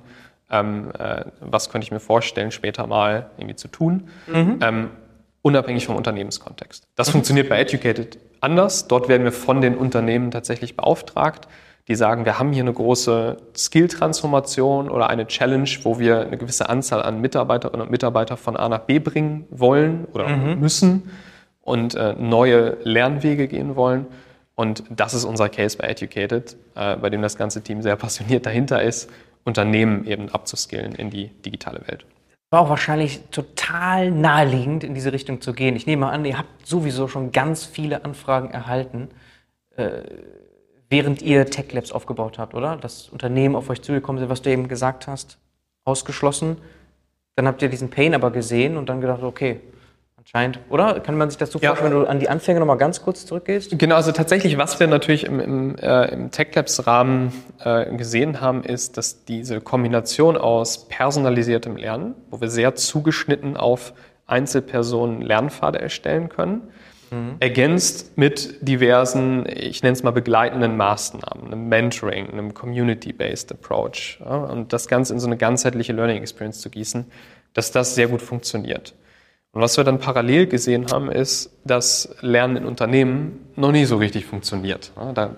[0.51, 4.09] Ähm, äh, was könnte ich mir vorstellen, später mal irgendwie zu tun?
[4.27, 4.59] Mhm.
[4.61, 4.89] Ähm,
[5.45, 6.88] unabhängig vom Unternehmenskontext.
[6.95, 8.88] Das funktioniert bei Educated anders.
[8.88, 11.47] Dort werden wir von den Unternehmen tatsächlich beauftragt,
[11.88, 16.67] die sagen, wir haben hier eine große Skill-Transformation oder eine Challenge, wo wir eine gewisse
[16.67, 20.60] Anzahl an Mitarbeiterinnen und Mitarbeitern von A nach B bringen wollen oder mhm.
[20.60, 21.12] müssen
[21.62, 24.08] und äh, neue Lernwege gehen wollen.
[24.55, 28.47] Und das ist unser Case bei Educated, äh, bei dem das ganze Team sehr passioniert
[28.47, 29.12] dahinter ist,
[29.43, 32.03] Unternehmen eben abzuskillen in die digitale Welt
[32.49, 35.75] war auch wahrscheinlich total naheliegend, in diese Richtung zu gehen.
[35.75, 39.10] Ich nehme an, ihr habt sowieso schon ganz viele Anfragen erhalten,
[39.75, 40.03] äh,
[40.89, 42.77] während ihr Tech Labs aufgebaut habt, oder?
[42.77, 45.39] Das Unternehmen auf euch zugekommen sind, was du eben gesagt hast,
[45.84, 46.58] ausgeschlossen.
[47.36, 49.60] Dann habt ihr diesen Pain aber gesehen und dann gedacht, okay,
[50.25, 50.99] Scheint, oder?
[51.01, 51.69] Kann man sich das so ja.
[51.69, 53.77] vorstellen, wenn du an die Anfänge nochmal ganz kurz zurückgehst?
[53.77, 57.31] Genau, also tatsächlich, was wir natürlich im, im, äh, im TechLabs-Rahmen
[57.63, 63.93] äh, gesehen haben, ist, dass diese Kombination aus personalisiertem Lernen, wo wir sehr zugeschnitten auf
[64.25, 66.69] Einzelpersonen Lernpfade erstellen können,
[67.11, 67.35] mhm.
[67.39, 74.38] ergänzt mit diversen, ich nenne es mal begleitenden Maßnahmen, einem Mentoring, einem Community-Based Approach ja,
[74.38, 77.05] und das Ganze in so eine ganzheitliche Learning Experience zu gießen,
[77.53, 78.95] dass das sehr gut funktioniert.
[79.56, 83.96] Und was wir dann parallel gesehen haben, ist, dass Lernen in Unternehmen noch nie so
[83.96, 84.91] richtig funktioniert.
[85.13, 85.38] Da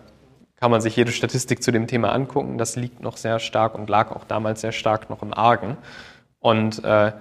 [0.55, 2.57] kann man sich jede Statistik zu dem Thema angucken.
[2.57, 5.77] Das liegt noch sehr stark und lag auch damals sehr stark noch im Argen.
[6.39, 7.11] Und äh,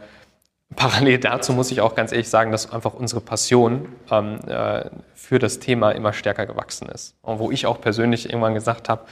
[0.74, 5.38] parallel dazu muss ich auch ganz ehrlich sagen, dass einfach unsere Passion ähm, äh, für
[5.38, 7.14] das Thema immer stärker gewachsen ist.
[7.20, 9.02] Und wo ich auch persönlich irgendwann gesagt habe,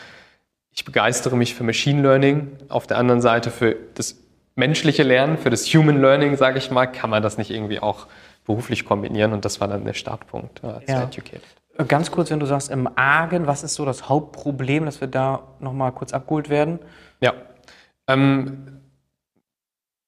[0.70, 4.23] ich begeistere mich für Machine Learning, auf der anderen Seite für das
[4.56, 8.06] menschliche Lernen, für das Human Learning, sage ich mal, kann man das nicht irgendwie auch
[8.44, 11.04] beruflich kombinieren und das war dann der Startpunkt äh, ja.
[11.04, 11.42] Educated.
[11.88, 15.42] Ganz kurz, wenn du sagst, im Argen, was ist so das Hauptproblem, dass wir da
[15.58, 16.78] nochmal kurz abgeholt werden?
[17.20, 17.32] Ja,
[18.06, 18.80] ähm,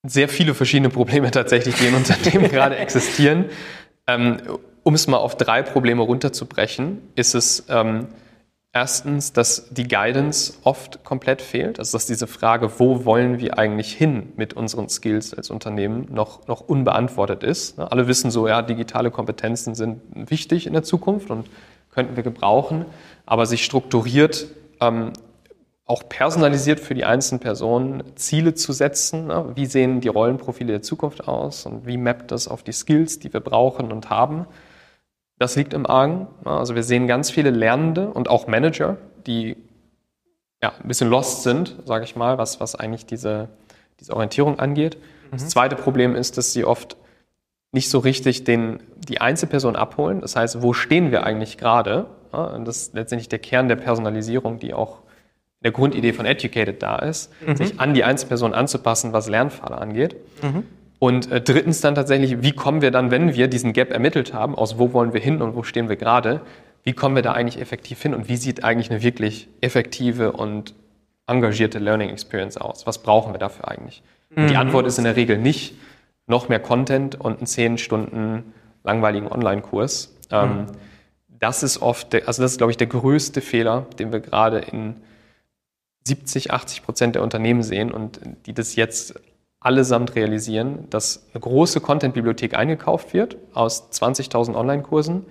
[0.04, 3.46] sehr viele verschiedene Probleme tatsächlich, die in Unternehmen gerade existieren.
[4.06, 4.36] Ähm,
[4.84, 8.06] um es mal auf drei Probleme runterzubrechen, ist es ähm,
[8.76, 11.78] erstens, dass die Guidance oft komplett fehlt.
[11.78, 16.46] Also dass diese Frage, wo wollen wir eigentlich hin mit unseren Skills als Unternehmen, noch,
[16.46, 17.78] noch unbeantwortet ist.
[17.78, 21.46] Ne, alle wissen so, ja, digitale Kompetenzen sind wichtig in der Zukunft und
[21.90, 22.84] könnten wir gebrauchen,
[23.24, 24.48] aber sich strukturiert
[24.82, 25.14] ähm,
[25.86, 29.28] auch personalisiert für die einzelnen Personen Ziele zu setzen.
[29.28, 29.52] Ne?
[29.54, 33.32] Wie sehen die Rollenprofile der Zukunft aus und wie mappt das auf die Skills, die
[33.32, 34.46] wir brauchen und haben?
[35.38, 36.28] Das liegt im Argen.
[36.44, 38.96] Also wir sehen ganz viele Lernende und auch Manager,
[39.26, 39.56] die
[40.62, 43.48] ja, ein bisschen lost sind, sage ich mal, was, was eigentlich diese,
[44.00, 44.96] diese Orientierung angeht.
[44.96, 45.32] Mhm.
[45.32, 46.96] Das zweite Problem ist, dass sie oft
[47.72, 50.20] nicht so richtig den, die Einzelperson abholen.
[50.20, 52.06] Das heißt, wo stehen wir eigentlich gerade?
[52.32, 55.02] Ja, das ist letztendlich der Kern der Personalisierung, die auch
[55.62, 57.56] der Grundidee von Educated da ist, mhm.
[57.56, 60.16] sich an die Einzelperson anzupassen, was Lernpfade angeht.
[60.42, 60.64] Mhm.
[60.98, 64.54] Und äh, drittens dann tatsächlich, wie kommen wir dann, wenn wir diesen Gap ermittelt haben,
[64.54, 66.40] aus wo wollen wir hin und wo stehen wir gerade,
[66.84, 70.74] wie kommen wir da eigentlich effektiv hin und wie sieht eigentlich eine wirklich effektive und
[71.26, 72.86] engagierte Learning Experience aus?
[72.86, 74.02] Was brauchen wir dafür eigentlich?
[74.30, 74.48] Mhm.
[74.48, 75.74] Die Antwort ist in der Regel nicht
[76.26, 78.54] noch mehr Content und einen zehn Stunden
[78.84, 80.14] langweiligen Online-Kurs.
[80.30, 80.66] Ähm, mhm.
[81.28, 84.58] das ist oft, der, also das ist, glaube ich, der größte Fehler, den wir gerade
[84.58, 84.96] in
[86.04, 89.14] 70, 80 Prozent der Unternehmen sehen und die das jetzt
[89.66, 95.26] allesamt realisieren, dass eine große Content-Bibliothek eingekauft wird aus 20.000 Online-Kursen,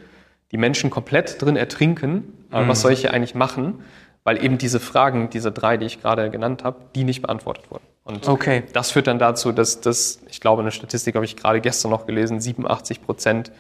[0.52, 2.68] die Menschen komplett drin ertrinken, mhm.
[2.68, 3.84] was soll ich hier eigentlich machen,
[4.26, 7.86] weil eben diese Fragen, diese drei, die ich gerade genannt habe, die nicht beantwortet wurden.
[8.04, 8.64] Und okay.
[8.74, 12.06] das führt dann dazu, dass das, ich glaube, eine Statistik habe ich gerade gestern noch
[12.06, 13.54] gelesen, 87 Prozent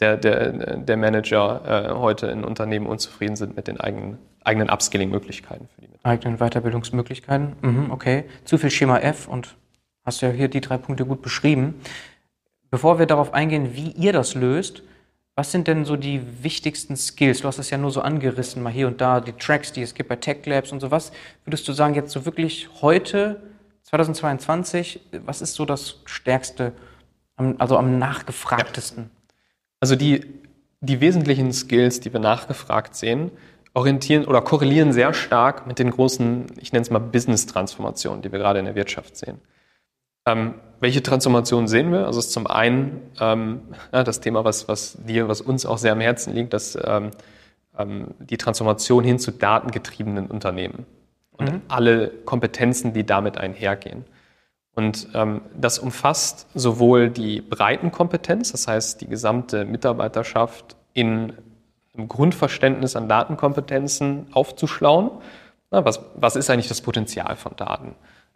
[0.00, 5.68] der, der, der Manager äh, heute in Unternehmen unzufrieden sind mit den eigenen, eigenen Upskilling-Möglichkeiten.
[6.04, 8.24] Eigenen Weiterbildungsmöglichkeiten, mhm, okay.
[8.44, 9.56] Zu viel Schema F und
[10.04, 11.80] hast ja hier die drei Punkte gut beschrieben.
[12.70, 14.82] Bevor wir darauf eingehen, wie ihr das löst,
[15.34, 17.40] was sind denn so die wichtigsten Skills?
[17.40, 19.94] Du hast es ja nur so angerissen, mal hier und da, die Tracks, die es
[19.94, 20.90] gibt bei Tech Labs und so.
[20.90, 21.10] Was
[21.44, 23.42] würdest du sagen, jetzt so wirklich heute,
[23.84, 26.72] 2022, was ist so das Stärkste,
[27.36, 29.10] also am nachgefragtesten?
[29.80, 30.26] Also die,
[30.80, 33.30] die wesentlichen Skills, die wir nachgefragt sehen,
[33.74, 38.38] orientieren oder korrelieren sehr stark mit den großen, ich nenne es mal Business-Transformationen, die wir
[38.38, 39.40] gerade in der Wirtschaft sehen.
[40.26, 42.06] Ähm, welche Transformationen sehen wir?
[42.06, 45.78] Also es ist zum einen ähm, ja, das Thema, was, was dir, was uns auch
[45.78, 47.10] sehr am Herzen liegt, dass ähm,
[47.78, 50.86] ähm die Transformation hin zu datengetriebenen Unternehmen
[51.32, 51.62] und mhm.
[51.68, 54.04] alle Kompetenzen, die damit einhergehen.
[54.74, 61.34] Und ähm, das umfasst sowohl die Breitenkompetenz, das heißt die gesamte Mitarbeiterschaft in
[61.94, 65.10] einem Grundverständnis an Datenkompetenzen aufzuschlauen.
[65.70, 67.94] Na, was, was ist eigentlich das Potenzial von Daten?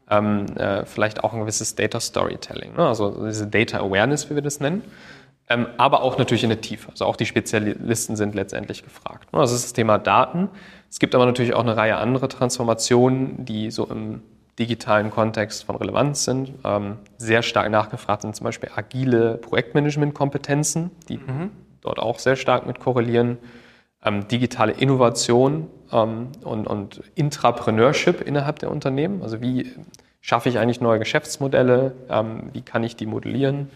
[0.08, 2.86] Ähm, äh, vielleicht auch ein gewisses Data Storytelling, ne?
[2.86, 4.82] also diese Data Awareness, wie wir das nennen.
[5.48, 6.90] Ähm, aber auch natürlich in der Tiefe.
[6.90, 9.32] Also auch die Spezialisten sind letztendlich gefragt.
[9.32, 9.40] Ne?
[9.40, 10.48] Also das ist das Thema Daten.
[10.90, 14.22] Es gibt aber natürlich auch eine Reihe anderer Transformationen, die so im
[14.58, 16.52] digitalen Kontext von Relevanz sind.
[16.64, 21.50] Ähm, sehr stark nachgefragt sind zum Beispiel agile Projektmanagement-Kompetenzen, die mhm.
[21.82, 23.38] dort auch sehr stark mit korrelieren.
[24.04, 29.22] Ähm, digitale Innovation und, und Intrapreneurship innerhalb der Unternehmen.
[29.22, 29.72] Also wie
[30.20, 31.92] schaffe ich eigentlich neue Geschäftsmodelle?
[32.08, 33.70] Ähm, wie kann ich die modellieren?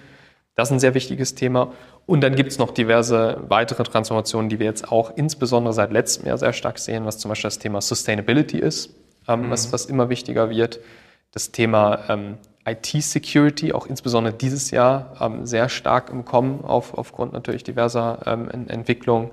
[0.56, 1.72] Das ist ein sehr wichtiges Thema.
[2.06, 6.26] Und dann gibt es noch diverse weitere Transformationen, die wir jetzt auch insbesondere seit letztem
[6.26, 8.94] Jahr sehr stark sehen, was zum Beispiel das Thema Sustainability ist
[9.28, 9.50] ähm, mhm.
[9.50, 10.80] was, was immer wichtiger wird.
[11.32, 17.32] Das Thema ähm, IT-Security, auch insbesondere dieses Jahr, ähm, sehr stark im Kommen auf, aufgrund
[17.32, 19.30] natürlich diverser ähm, Entwicklungen.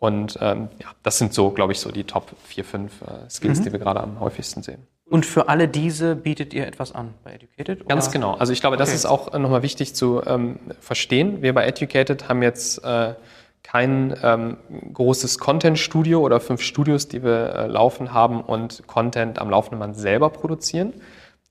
[0.00, 3.60] Und ähm, ja, das sind so, glaube ich, so die Top 4, 5 äh, Skills,
[3.60, 3.64] mhm.
[3.64, 4.86] die wir gerade am häufigsten sehen.
[5.04, 7.86] Und für alle diese bietet ihr etwas an bei Educated?
[7.86, 8.12] Ganz oder?
[8.12, 8.34] genau.
[8.34, 8.96] Also ich glaube, das okay.
[8.96, 11.42] ist auch nochmal wichtig zu ähm, verstehen.
[11.42, 13.14] Wir bei Educated haben jetzt äh,
[13.62, 14.56] kein ähm,
[14.94, 19.96] großes Content-Studio oder fünf Studios, die wir äh, laufen haben und Content am laufenden Band
[19.96, 20.94] selber produzieren.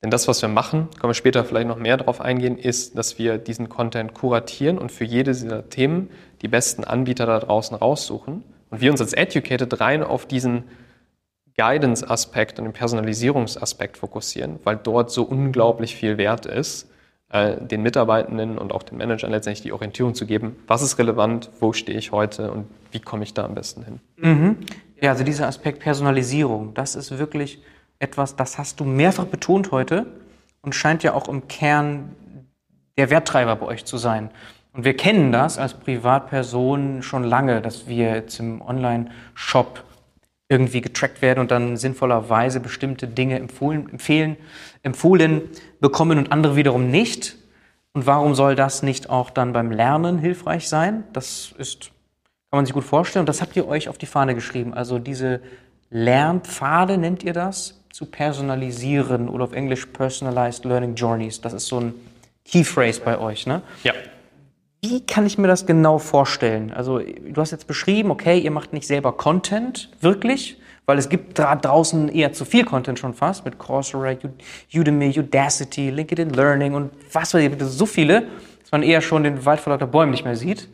[0.02, 3.18] Denn das, was wir machen, können wir später vielleicht noch mehr darauf eingehen, ist, dass
[3.18, 6.10] wir diesen Content kuratieren und für jede dieser Themen
[6.40, 8.42] die besten Anbieter da draußen raussuchen.
[8.70, 10.64] Und wir uns als Educated rein auf diesen
[11.56, 16.88] Guidance-Aspekt und den Personalisierungsaspekt fokussieren, weil dort so unglaublich viel Wert ist
[17.30, 21.50] äh, den Mitarbeitenden und auch den Managern letztendlich die Orientierung zu geben, was ist relevant,
[21.60, 24.00] wo stehe ich heute und wie komme ich da am besten hin.
[24.16, 24.56] Mhm.
[25.00, 27.62] Ja, also dieser Aspekt Personalisierung, das ist wirklich
[28.00, 30.06] etwas, das hast du mehrfach betont heute
[30.62, 32.16] und scheint ja auch im Kern
[32.98, 34.30] der Werttreiber bei euch zu sein.
[34.72, 39.84] Und wir kennen das als Privatpersonen schon lange, dass wir jetzt im Online-Shop
[40.48, 44.36] irgendwie getrackt werden und dann sinnvollerweise bestimmte Dinge empfohlen, empfehlen,
[44.82, 45.42] empfohlen
[45.80, 47.36] bekommen und andere wiederum nicht.
[47.92, 51.04] Und warum soll das nicht auch dann beim Lernen hilfreich sein?
[51.12, 51.90] Das ist,
[52.50, 53.22] kann man sich gut vorstellen.
[53.22, 54.74] Und das habt ihr euch auf die Fahne geschrieben.
[54.74, 55.40] Also diese
[55.90, 61.40] Lernpfade nennt ihr das, zu personalisieren oder auf Englisch Personalized Learning Journeys.
[61.40, 61.94] Das ist so ein
[62.44, 63.62] Key Phrase bei euch, ne?
[63.84, 63.92] Ja.
[64.82, 66.72] Wie kann ich mir das genau vorstellen?
[66.72, 71.38] Also, du hast jetzt beschrieben, okay, ihr macht nicht selber Content, wirklich, weil es gibt
[71.38, 74.16] da draußen eher zu viel Content schon fast mit Coursera,
[74.74, 78.22] Udemy, Udacity, LinkedIn Learning und was weiß ich, so viele,
[78.62, 80.68] dass man eher schon den Wald vor lauter Bäumen nicht mehr sieht.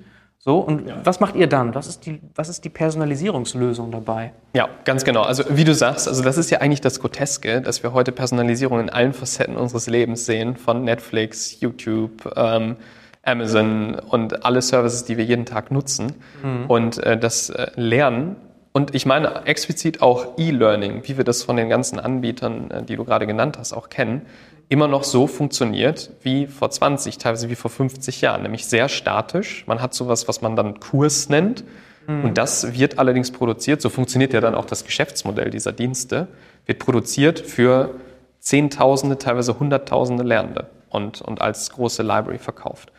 [0.46, 0.94] So, und ja.
[1.02, 1.74] was macht ihr dann?
[1.74, 4.32] Was ist, die, was ist die Personalisierungslösung dabei?
[4.54, 5.22] Ja, ganz genau.
[5.22, 8.78] Also wie du sagst, also das ist ja eigentlich das Groteske, dass wir heute Personalisierung
[8.78, 12.76] in allen Facetten unseres Lebens sehen, von Netflix, YouTube, ähm,
[13.24, 16.12] Amazon und alle Services, die wir jeden Tag nutzen.
[16.44, 16.66] Mhm.
[16.68, 18.36] Und äh, das äh, Lernen
[18.76, 22.94] und ich meine explizit auch E-Learning, wie wir das von den ganzen Anbietern, äh, die
[22.94, 24.26] du gerade genannt hast, auch kennen,
[24.68, 29.64] immer noch so funktioniert wie vor 20, teilweise wie vor 50 Jahren, nämlich sehr statisch.
[29.66, 31.64] Man hat sowas, was man dann Kurs nennt.
[32.06, 32.24] Mhm.
[32.24, 36.28] Und das wird allerdings produziert, so funktioniert ja dann auch das Geschäftsmodell dieser Dienste,
[36.66, 37.94] wird produziert für
[38.40, 42.92] Zehntausende, teilweise Hunderttausende Lernende und, und als große Library verkauft.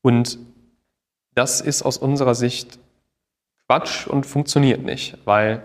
[0.00, 0.38] Und
[1.34, 2.78] das ist aus unserer Sicht
[3.66, 5.62] Quatsch und funktioniert nicht, weil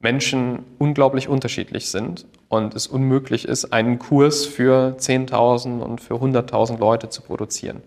[0.00, 6.78] Menschen unglaublich unterschiedlich sind und es unmöglich ist, einen Kurs für 10.000 und für 100.000
[6.78, 7.82] Leute zu produzieren.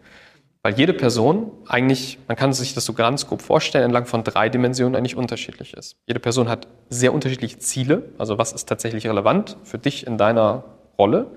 [0.63, 4.47] Weil jede Person eigentlich, man kann sich das so ganz grob vorstellen, entlang von drei
[4.47, 5.95] Dimensionen eigentlich unterschiedlich ist.
[6.05, 10.63] Jede Person hat sehr unterschiedliche Ziele, also was ist tatsächlich relevant für dich in deiner
[10.99, 11.31] Rolle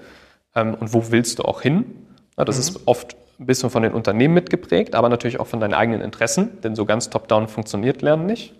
[0.54, 2.06] ähm, und wo willst du auch hin.
[2.36, 2.60] das mhm.
[2.60, 6.60] ist oft ein bisschen von den Unternehmen mitgeprägt, aber natürlich auch von deinen eigenen Interessen,
[6.60, 8.54] denn so ganz top-down funktioniert Lernen nicht.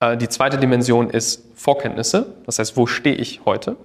[0.00, 3.76] Äh, die zweite Dimension ist Vorkenntnisse, das heißt, wo stehe ich heute?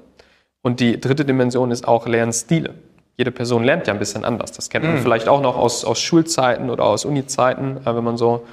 [0.62, 2.74] Und die dritte Dimension ist auch Lernstile.
[3.18, 4.52] Jede Person lernt ja ein bisschen anders.
[4.52, 5.02] Das kennt man mhm.
[5.02, 8.46] vielleicht auch noch aus, aus Schulzeiten oder aus Uni-Zeiten, äh, wenn man so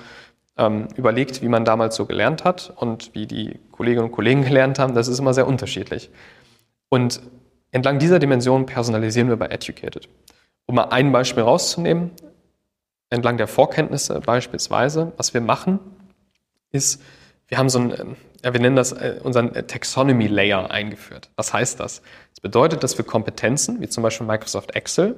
[0.59, 4.79] ähm, überlegt, wie man damals so gelernt hat und wie die Kolleginnen und Kollegen gelernt
[4.79, 4.94] haben.
[4.94, 6.11] Das ist immer sehr unterschiedlich.
[6.90, 7.22] Und
[7.70, 10.09] entlang dieser Dimension personalisieren wir bei Educated.
[10.66, 12.11] Um mal ein Beispiel rauszunehmen,
[13.09, 15.81] entlang der Vorkenntnisse beispielsweise, was wir machen,
[16.70, 17.03] ist,
[17.48, 21.31] wir haben so ein, ja, wir nennen das äh, unseren Taxonomy Layer eingeführt.
[21.37, 22.02] Was heißt das?
[22.31, 25.16] Das bedeutet, dass wir Kompetenzen, wie zum Beispiel Microsoft Excel,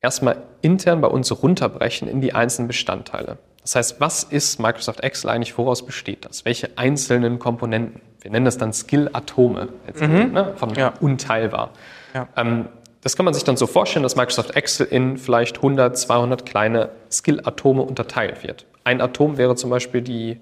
[0.00, 3.38] erstmal intern bei uns runterbrechen in die einzelnen Bestandteile.
[3.62, 5.58] Das heißt, was ist Microsoft Excel eigentlich?
[5.58, 6.44] Woraus besteht das?
[6.44, 8.00] Welche einzelnen Komponenten?
[8.20, 9.68] Wir nennen das dann Skill-Atome,
[10.00, 10.32] mhm.
[10.32, 10.94] ne, von ja.
[11.00, 11.70] unteilbar.
[12.14, 12.28] Ja.
[12.36, 12.68] Ähm,
[13.02, 16.90] das kann man sich dann so vorstellen, dass Microsoft Excel in vielleicht 100, 200 kleine
[17.10, 18.66] Skill-Atome unterteilt wird.
[18.84, 20.40] Ein Atom wäre zum Beispiel die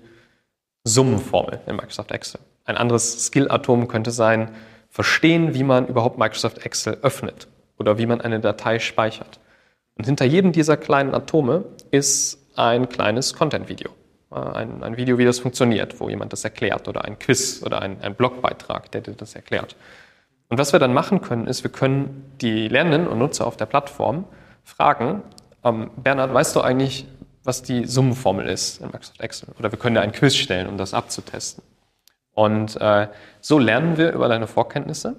[0.86, 2.40] Summenformel in Microsoft Excel.
[2.64, 4.50] Ein anderes Skill-Atom könnte sein,
[4.88, 9.40] verstehen, wie man überhaupt Microsoft Excel öffnet oder wie man eine Datei speichert.
[9.98, 13.90] Und hinter jedem dieser kleinen Atome ist ein kleines Content-Video.
[14.30, 17.82] Äh, ein, ein, Video, wie das funktioniert, wo jemand das erklärt oder ein Quiz oder
[17.82, 19.76] ein, ein Blogbeitrag, der dir das erklärt.
[20.48, 23.66] Und was wir dann machen können, ist, wir können die Lernenden und Nutzer auf der
[23.66, 24.24] Plattform
[24.62, 25.22] fragen,
[25.64, 27.06] ähm, Bernhard, weißt du eigentlich,
[27.46, 29.48] was die Summenformel ist in Microsoft Excel.
[29.58, 31.62] Oder wir können da ein Quiz stellen, um das abzutesten.
[32.32, 33.08] Und äh,
[33.40, 35.16] so lernen wir über deine Vorkenntnisse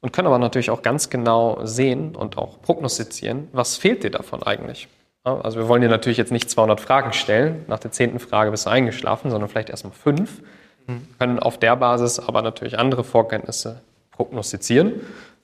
[0.00, 4.42] und können aber natürlich auch ganz genau sehen und auch prognostizieren, was fehlt dir davon
[4.42, 4.88] eigentlich.
[5.24, 8.50] Ja, also wir wollen dir natürlich jetzt nicht 200 Fragen stellen, nach der zehnten Frage
[8.50, 10.42] bist du eingeschlafen, sondern vielleicht erstmal fünf.
[10.86, 11.08] Mhm.
[11.18, 14.92] Können auf der Basis aber natürlich andere Vorkenntnisse prognostizieren.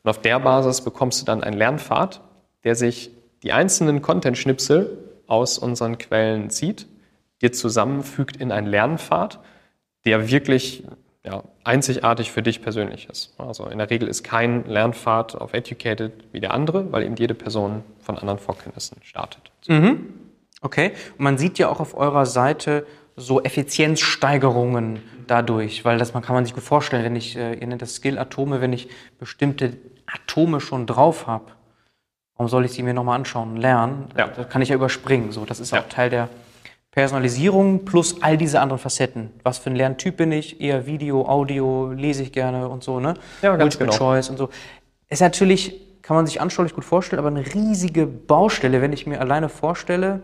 [0.02, 2.20] Und auf der Basis bekommst du dann einen Lernpfad,
[2.64, 3.10] der sich
[3.42, 6.86] die einzelnen Content-Schnipsel aus unseren Quellen zieht,
[7.42, 9.40] dir zusammenfügt in einen Lernpfad,
[10.04, 10.84] der wirklich
[11.24, 13.34] ja, einzigartig für dich persönlich ist.
[13.38, 17.34] Also in der Regel ist kein Lernpfad auf Educated wie der andere, weil eben jede
[17.34, 19.50] Person von anderen Vorkenntnissen startet.
[19.66, 20.08] Mhm.
[20.60, 20.92] Okay.
[21.18, 26.34] Und man sieht ja auch auf eurer Seite so Effizienzsteigerungen dadurch, weil das man kann
[26.34, 30.60] man sich gut vorstellen, wenn ich, äh, ihr nennt das Skill-Atome, wenn ich bestimmte Atome
[30.60, 31.52] schon drauf habe,
[32.36, 34.06] Warum soll ich sie mir nochmal anschauen und lernen?
[34.16, 34.28] Ja.
[34.28, 35.30] Das kann ich ja überspringen.
[35.30, 35.80] So, das ist ja.
[35.80, 36.28] auch Teil der
[36.90, 39.30] Personalisierung plus all diese anderen Facetten.
[39.42, 40.60] Was für ein Lerntyp bin ich?
[40.60, 43.14] Eher Video, Audio, lese ich gerne und so, ne?
[43.42, 43.98] Ja, ganz Multiple genau.
[43.98, 44.48] Choice und so.
[45.08, 49.20] Ist natürlich, kann man sich anschaulich gut vorstellen, aber eine riesige Baustelle, wenn ich mir
[49.20, 50.20] alleine vorstelle,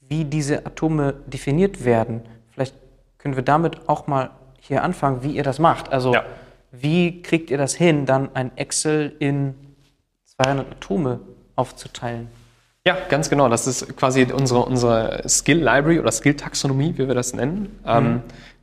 [0.00, 2.22] wie diese Atome definiert werden.
[2.52, 2.74] Vielleicht
[3.18, 5.92] können wir damit auch mal hier anfangen, wie ihr das macht.
[5.92, 6.24] Also, ja.
[6.70, 9.54] wie kriegt ihr das hin, dann ein Excel in
[10.24, 11.20] 200 Atome
[11.56, 12.28] aufzuteilen.
[12.86, 13.48] Ja, ganz genau.
[13.48, 17.78] Das ist quasi unsere, unsere Skill Library oder Skill Taxonomie, wie wir das nennen.
[17.86, 18.22] Ähm, mhm.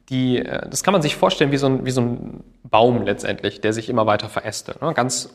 [0.09, 3.61] die, äh, das kann man sich vorstellen wie so, ein, wie so ein Baum letztendlich,
[3.61, 4.81] der sich immer weiter verästelt.
[4.81, 4.93] Ne?
[4.93, 5.29] Ganz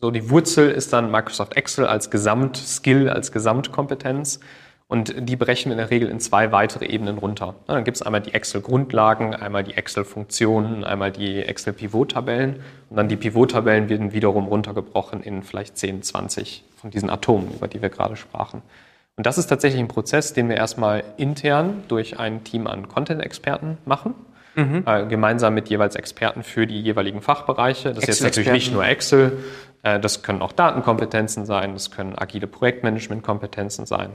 [0.00, 4.40] so die Wurzel ist dann Microsoft Excel als Gesamtskill, als Gesamtkompetenz.
[4.88, 7.56] Und die brechen wir in der Regel in zwei weitere Ebenen runter.
[7.66, 12.60] Dann gibt es einmal die Excel-Grundlagen, einmal die Excel-Funktionen, einmal die Excel-Pivot-Tabellen.
[12.88, 17.66] Und dann die Pivot-Tabellen werden wiederum runtergebrochen in vielleicht 10, 20 von diesen Atomen, über
[17.66, 18.62] die wir gerade sprachen.
[19.16, 23.78] Und das ist tatsächlich ein Prozess, den wir erstmal intern durch ein Team an Content-Experten
[23.86, 24.14] machen.
[24.54, 24.84] Mhm.
[24.86, 27.92] Äh, gemeinsam mit jeweils Experten für die jeweiligen Fachbereiche.
[27.92, 29.36] Das ist jetzt natürlich nicht nur Excel,
[29.82, 34.12] äh, das können auch Datenkompetenzen sein, das können agile Projektmanagement-Kompetenzen sein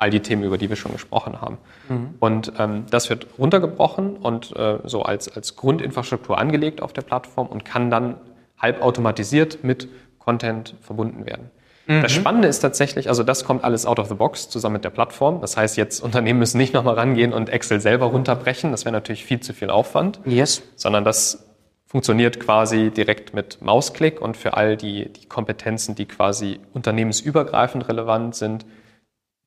[0.00, 1.58] all die Themen, über die wir schon gesprochen haben.
[1.88, 2.14] Mhm.
[2.20, 7.46] Und ähm, das wird runtergebrochen und äh, so als, als Grundinfrastruktur angelegt auf der Plattform
[7.46, 8.16] und kann dann
[8.58, 9.88] halbautomatisiert mit
[10.18, 11.50] Content verbunden werden.
[11.86, 12.00] Mhm.
[12.00, 14.90] Das Spannende ist tatsächlich, also das kommt alles out of the box zusammen mit der
[14.90, 15.42] Plattform.
[15.42, 18.70] Das heißt, jetzt Unternehmen müssen nicht nochmal rangehen und Excel selber runterbrechen.
[18.70, 20.18] Das wäre natürlich viel zu viel Aufwand.
[20.24, 20.62] Yes.
[20.76, 21.46] Sondern das
[21.84, 28.34] funktioniert quasi direkt mit Mausklick und für all die, die Kompetenzen, die quasi unternehmensübergreifend relevant
[28.34, 28.64] sind,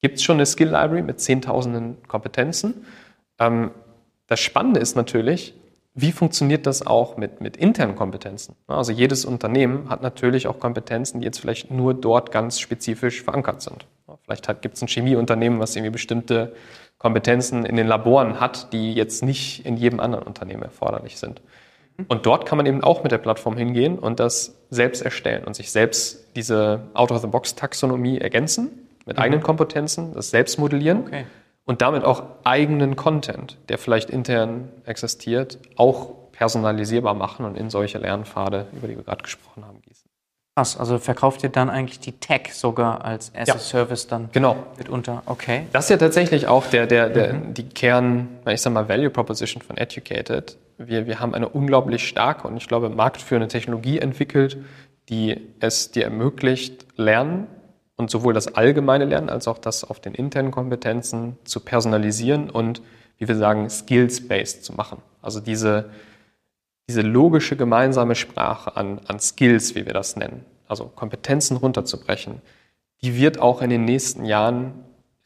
[0.04, 2.86] gibt es schon eine Skill Library mit zehntausenden Kompetenzen.
[3.40, 3.72] Ähm,
[4.28, 5.56] das Spannende ist natürlich,
[5.96, 8.56] wie funktioniert das auch mit, mit internen Kompetenzen?
[8.68, 13.62] Also jedes Unternehmen hat natürlich auch Kompetenzen, die jetzt vielleicht nur dort ganz spezifisch verankert
[13.62, 13.86] sind.
[14.26, 16.54] Vielleicht gibt es ein Chemieunternehmen, was irgendwie bestimmte
[16.98, 21.42] Kompetenzen in den Laboren hat, die jetzt nicht in jedem anderen Unternehmen erforderlich sind.
[22.10, 25.56] Und dort kann man eben auch mit der Plattform hingehen und das selbst erstellen und
[25.56, 29.24] sich selbst diese Out-of-the-Box-Taxonomie ergänzen mit mhm.
[29.24, 31.26] eigenen Kompetenzen, das selbst modellieren okay.
[31.66, 37.98] und damit auch eigenen Content, der vielleicht intern existiert, auch personalisierbar machen und in solche
[38.00, 40.10] Lernpfade, über die wir gerade gesprochen haben, gießen.
[40.56, 43.56] Krass, also verkauft ihr dann eigentlich die Tech sogar als as ja.
[43.56, 44.56] a Service dann genau.
[44.78, 45.24] mitunter?
[45.26, 45.66] Okay.
[45.72, 47.54] Das ist ja tatsächlich auch der, der, der, mhm.
[47.56, 50.58] die Kern, ich sag mal, Value Proposition von Educated.
[50.78, 54.58] Wir, wir haben eine unglaublich starke und ich glaube marktführende Technologie entwickelt,
[55.10, 57.48] die es dir ermöglicht, Lernen
[57.96, 62.82] und sowohl das allgemeine Lernen als auch das auf den internen Kompetenzen zu personalisieren und,
[63.18, 65.02] wie wir sagen, skills-based zu machen.
[65.22, 65.90] Also diese,
[66.88, 72.42] diese logische gemeinsame Sprache an, an Skills, wie wir das nennen, also Kompetenzen runterzubrechen,
[73.02, 74.74] die wird auch in den nächsten Jahren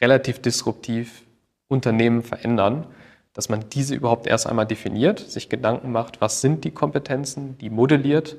[0.02, 1.24] relativ disruptiv
[1.68, 2.88] Unternehmen verändern,
[3.34, 7.70] dass man diese überhaupt erst einmal definiert, sich Gedanken macht, was sind die Kompetenzen, die
[7.70, 8.36] modelliert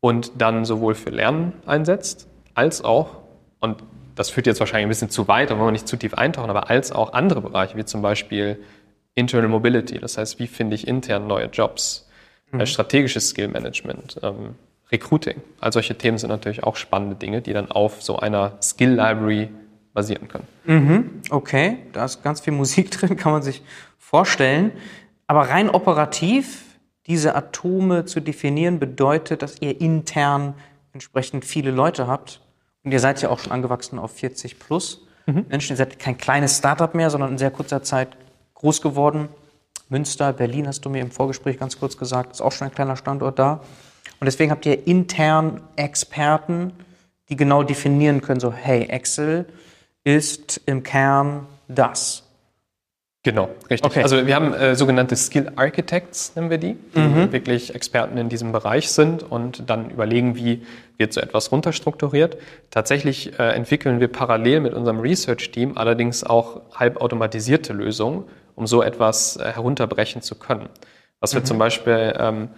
[0.00, 3.25] und dann sowohl für Lernen einsetzt, als auch
[3.60, 3.82] und
[4.14, 6.50] das führt jetzt wahrscheinlich ein bisschen zu weit, da wollen wir nicht zu tief eintauchen,
[6.50, 8.58] aber als auch andere Bereiche, wie zum Beispiel
[9.14, 12.08] Internal Mobility, das heißt, wie finde ich intern neue Jobs,
[12.50, 12.60] mhm.
[12.60, 14.54] Äh, strategisches Skill Management, ähm,
[14.90, 15.42] Recruiting.
[15.60, 19.48] All solche Themen sind natürlich auch spannende Dinge, die dann auf so einer Skill Library
[19.92, 20.46] basieren können.
[20.64, 21.22] Mhm.
[21.30, 23.62] Okay, da ist ganz viel Musik drin, kann man sich
[23.98, 24.72] vorstellen.
[25.26, 26.62] Aber rein operativ,
[27.06, 30.54] diese Atome zu definieren, bedeutet, dass ihr intern
[30.92, 32.40] entsprechend viele Leute habt,
[32.86, 35.46] und ihr seid ja auch schon angewachsen auf 40 plus mhm.
[35.48, 35.72] Menschen.
[35.72, 38.16] Ihr seid kein kleines Startup mehr, sondern in sehr kurzer Zeit
[38.54, 39.28] groß geworden.
[39.88, 42.94] Münster, Berlin hast du mir im Vorgespräch ganz kurz gesagt, ist auch schon ein kleiner
[42.94, 43.54] Standort da.
[44.20, 46.72] Und deswegen habt ihr intern Experten,
[47.28, 49.46] die genau definieren können, so, hey, Excel
[50.04, 52.22] ist im Kern das.
[53.26, 53.90] Genau, richtig.
[53.90, 54.04] Okay.
[54.04, 57.32] Also wir haben äh, sogenannte Skill Architects, nennen wir die, die mhm.
[57.32, 60.62] wirklich Experten in diesem Bereich sind und dann überlegen, wie
[60.96, 62.36] wird so etwas runterstrukturiert.
[62.70, 68.22] Tatsächlich äh, entwickeln wir parallel mit unserem Research-Team allerdings auch halbautomatisierte Lösungen,
[68.54, 70.68] um so etwas äh, herunterbrechen zu können.
[71.18, 71.46] Was wir mhm.
[71.46, 72.50] zum Beispiel ähm,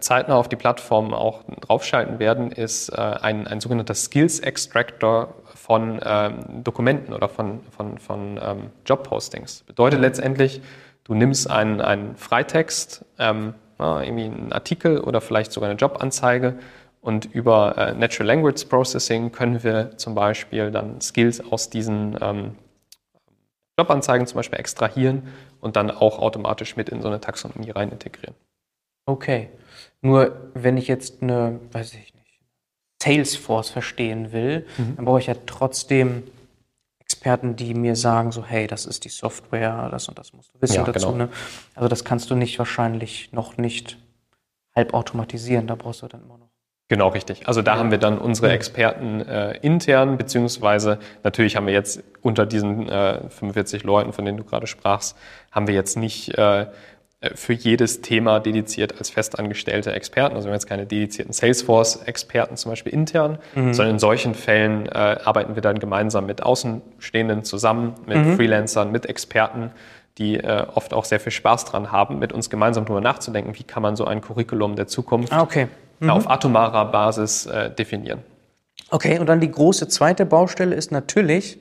[0.00, 6.00] zeitnah auf die Plattform auch draufschalten werden, ist äh, ein, ein sogenannter Skills Extractor von
[6.04, 9.62] ähm, Dokumenten oder von, von, von ähm, Jobpostings.
[9.64, 10.62] Bedeutet letztendlich,
[11.04, 16.58] du nimmst einen, einen Freitext, ähm, irgendwie einen Artikel oder vielleicht sogar eine Jobanzeige
[17.00, 22.56] und über äh, Natural Language Processing können wir zum Beispiel dann Skills aus diesen ähm,
[23.78, 25.28] Jobanzeigen zum Beispiel extrahieren
[25.60, 28.34] und dann auch automatisch mit in so eine Taxonomie rein integrieren.
[29.06, 29.48] Okay.
[30.02, 32.40] Nur wenn ich jetzt eine, weiß ich nicht,
[33.02, 34.96] Salesforce verstehen will, mhm.
[34.96, 36.22] dann brauche ich ja trotzdem
[37.00, 40.62] Experten, die mir sagen, so, hey, das ist die Software, das und das musst du
[40.62, 41.12] wissen ja, dazu.
[41.12, 41.24] Genau.
[41.24, 41.28] Ne?
[41.74, 43.98] Also das kannst du nicht wahrscheinlich noch nicht
[44.74, 46.50] halb automatisieren, da brauchst du dann immer noch.
[46.88, 47.46] Genau, richtig.
[47.46, 47.78] Also da ja.
[47.78, 53.28] haben wir dann unsere Experten äh, intern, beziehungsweise natürlich haben wir jetzt unter diesen äh,
[53.28, 55.16] 45 Leuten, von denen du gerade sprachst,
[55.52, 56.66] haben wir jetzt nicht äh, äh,
[57.34, 60.36] für jedes Thema dediziert als festangestellte Experten.
[60.36, 63.74] Also wir haben jetzt keine dedizierten Salesforce-Experten zum Beispiel intern, mhm.
[63.74, 68.36] sondern in solchen Fällen äh, arbeiten wir dann gemeinsam mit Außenstehenden zusammen, mit mhm.
[68.36, 69.70] Freelancern, mit Experten,
[70.16, 73.64] die äh, oft auch sehr viel Spaß dran haben, mit uns gemeinsam darüber nachzudenken, wie
[73.64, 75.68] kann man so ein Curriculum der Zukunft ah, okay.
[75.98, 76.08] mhm.
[76.08, 78.20] auf atomarer Basis äh, definieren.
[78.90, 81.58] Okay, und dann die große zweite Baustelle ist natürlich,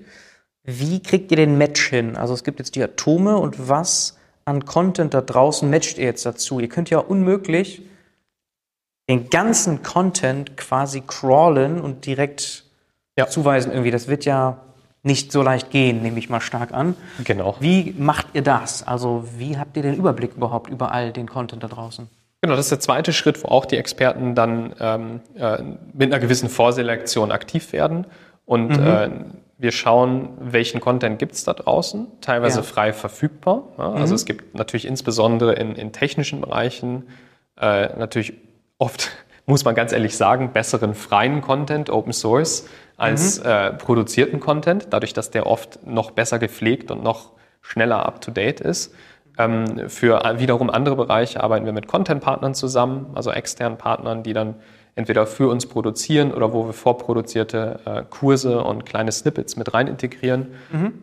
[0.63, 2.15] wie kriegt ihr den Match hin?
[2.15, 4.18] Also es gibt jetzt die Atome und was
[4.49, 6.59] an Content da draußen matcht ihr jetzt dazu?
[6.59, 7.81] Ihr könnt ja unmöglich
[9.09, 12.65] den ganzen Content quasi crawlen und direkt
[13.17, 13.27] Ja.
[13.27, 13.91] zuweisen irgendwie.
[13.91, 14.57] Das wird ja
[15.01, 16.95] nicht so leicht gehen, nehme ich mal stark an.
[17.23, 17.55] Genau.
[17.59, 18.85] Wie macht ihr das?
[18.85, 22.09] Also wie habt ihr den Überblick überhaupt über all den Content da draußen?
[22.41, 25.61] Genau, das ist der zweite Schritt, wo auch die Experten dann ähm, äh,
[25.93, 28.05] mit einer gewissen Vorselektion aktiv werden.
[28.45, 29.09] Und äh,
[29.59, 32.63] wir schauen, welchen Content gibt es da draußen, teilweise Ja.
[32.63, 33.63] frei verfügbar.
[33.77, 37.09] Ja, also es gibt natürlich insbesondere in, in technischen Bereichen
[37.59, 38.33] äh, natürlich
[38.77, 39.09] oft,
[39.45, 45.13] muss man ganz ehrlich sagen, besseren freien Content, Open Source, als äh, produzierten Content, dadurch,
[45.13, 48.93] dass der oft noch besser gepflegt und noch schneller up-to-date ist.
[49.37, 54.55] Ähm, für wiederum andere Bereiche arbeiten wir mit Content-Partnern zusammen, also externen Partnern, die dann
[54.95, 59.87] entweder für uns produzieren oder wo wir vorproduzierte äh, Kurse und kleine Snippets mit rein
[59.87, 60.47] integrieren.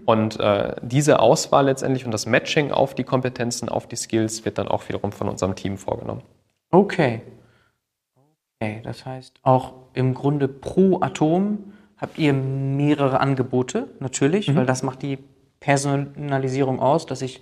[0.05, 4.59] Und äh, diese Auswahl letztendlich und das Matching auf die Kompetenzen, auf die Skills wird
[4.59, 6.22] dann auch wiederum von unserem Team vorgenommen.
[6.70, 7.22] Okay.
[8.61, 14.82] Okay, das heißt auch im Grunde pro Atom habt ihr mehrere Angebote, natürlich, weil das
[14.82, 15.18] macht die
[15.61, 17.41] Personalisierung aus, dass ich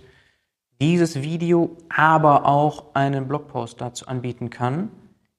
[0.80, 4.90] dieses Video, aber auch einen Blogpost dazu anbieten kann,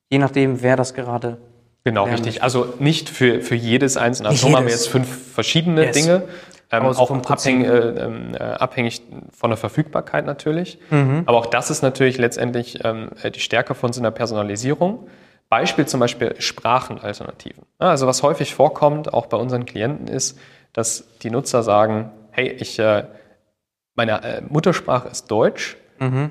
[0.09, 1.37] je nachdem, wer das gerade
[1.83, 2.25] Genau, richtig.
[2.25, 2.43] möchte.
[2.43, 4.85] Also nicht für, für jedes einzelne Atom haben wir jedes.
[4.85, 5.95] jetzt fünf verschiedene Yes.
[5.95, 6.23] Dinge.
[6.71, 10.79] Ähm, so auch abhängig, äh, ähm, äh, abhängig von der Verfügbarkeit natürlich.
[10.89, 11.21] Mhm.
[11.27, 15.07] Aber auch das ist natürlich letztendlich ähm, äh, die Stärke von so einer Personalisierung.
[15.47, 17.63] Beispiel zum Beispiel Sprachenalternativen.
[17.77, 20.39] Also was häufig vorkommt, auch bei unseren Klienten, ist,
[20.73, 23.05] dass die Nutzer sagen, hey, ich, äh,
[23.93, 25.77] meine äh, Muttersprache ist Deutsch,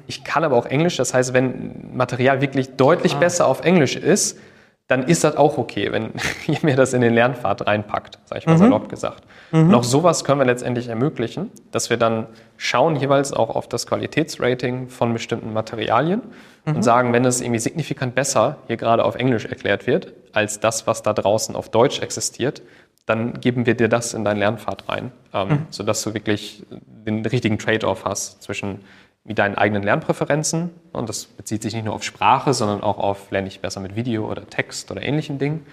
[0.07, 0.97] ich kann aber auch Englisch.
[0.97, 4.39] Das heißt, wenn Material wirklich deutlich besser auf Englisch ist,
[4.87, 6.13] dann ist das auch okay, wenn
[6.47, 9.25] ihr mir das in den Lernpfad reinpackt, sage ich mal salopp gesagt.
[9.51, 13.87] Und auch sowas können wir letztendlich ermöglichen, dass wir dann schauen jeweils auch auf das
[13.87, 16.23] Qualitätsrating von bestimmten Materialien
[16.67, 20.87] und sagen, wenn es irgendwie signifikant besser hier gerade auf Englisch erklärt wird, als das,
[20.87, 22.63] was da draußen auf Deutsch existiert,
[23.07, 26.65] dann geben wir dir das in deinen Lernpfad rein, ähm, sodass du wirklich
[27.07, 28.81] den richtigen Trade-off hast zwischen
[29.25, 30.71] mit deinen eigenen Lernpräferenzen.
[30.93, 33.97] Und das bezieht sich nicht nur auf Sprache, sondern auch auf lerne ich besser mit
[33.97, 35.67] Video oder Text oder ähnlichen Dingen.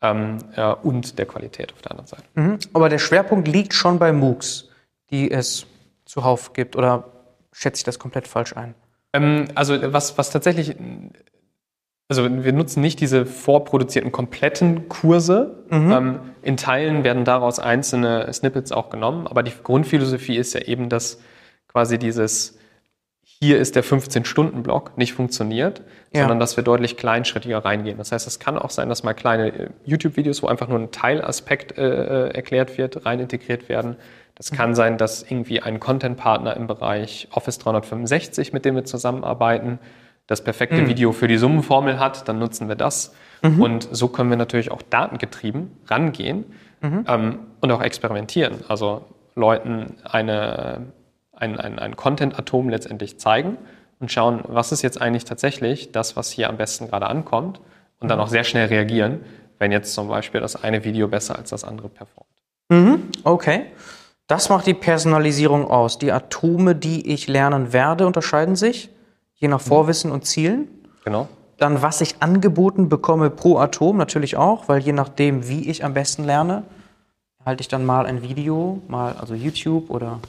[0.00, 2.24] Ähm, äh, und der Qualität auf der anderen Seite.
[2.34, 2.58] Mhm.
[2.72, 4.68] Aber der Schwerpunkt liegt schon bei MOOCs,
[5.10, 5.66] die es
[6.04, 7.04] zuhauf gibt, oder
[7.52, 8.74] schätze ich das komplett falsch ein?
[9.12, 10.76] Ähm, also was, was tatsächlich,
[12.08, 15.64] also wir nutzen nicht diese vorproduzierten kompletten Kurse.
[15.70, 20.88] Ähm, in Teilen werden daraus einzelne Snippets auch genommen, aber die Grundphilosophie ist ja eben,
[20.88, 21.20] dass
[21.68, 22.58] quasi dieses
[23.44, 25.82] hier ist der 15-Stunden-Block nicht funktioniert,
[26.12, 26.22] Ja.
[26.22, 27.98] sondern dass wir deutlich kleinschrittiger reingehen.
[27.98, 30.90] Das heißt, es kann auch sein, dass mal kleine äh, YouTube-Videos, wo einfach nur ein
[30.90, 31.82] Teilaspekt äh,
[32.28, 33.96] äh, erklärt wird, rein integriert werden.
[34.34, 39.78] Das kann sein, dass irgendwie ein Content-Partner im Bereich Office 365, mit dem wir zusammenarbeiten,
[40.26, 43.14] das perfekte Video für die Summenformel hat, dann nutzen wir das.
[43.42, 46.46] Und so können wir natürlich auch datengetrieben rangehen
[46.82, 48.54] ähm, und auch experimentieren.
[48.68, 49.04] Also
[49.36, 50.86] Leuten eine,
[51.36, 53.56] ein, ein, ein Content-Atom letztendlich zeigen
[54.00, 57.60] und schauen, was ist jetzt eigentlich tatsächlich das, was hier am besten gerade ankommt
[58.00, 59.20] und dann auch sehr schnell reagieren,
[59.58, 62.28] wenn jetzt zum Beispiel das eine Video besser als das andere performt.
[63.24, 63.66] Okay.
[64.26, 65.98] Das macht die Personalisierung aus.
[65.98, 68.90] Die Atome, die ich lernen werde, unterscheiden sich,
[69.34, 70.68] je nach Vorwissen und Zielen.
[71.04, 71.28] Genau.
[71.58, 75.94] Dann, was ich angeboten bekomme pro Atom, natürlich auch, weil je nachdem, wie ich am
[75.94, 76.64] besten lerne,
[77.44, 80.20] halte ich dann mal ein Video, mal also YouTube oder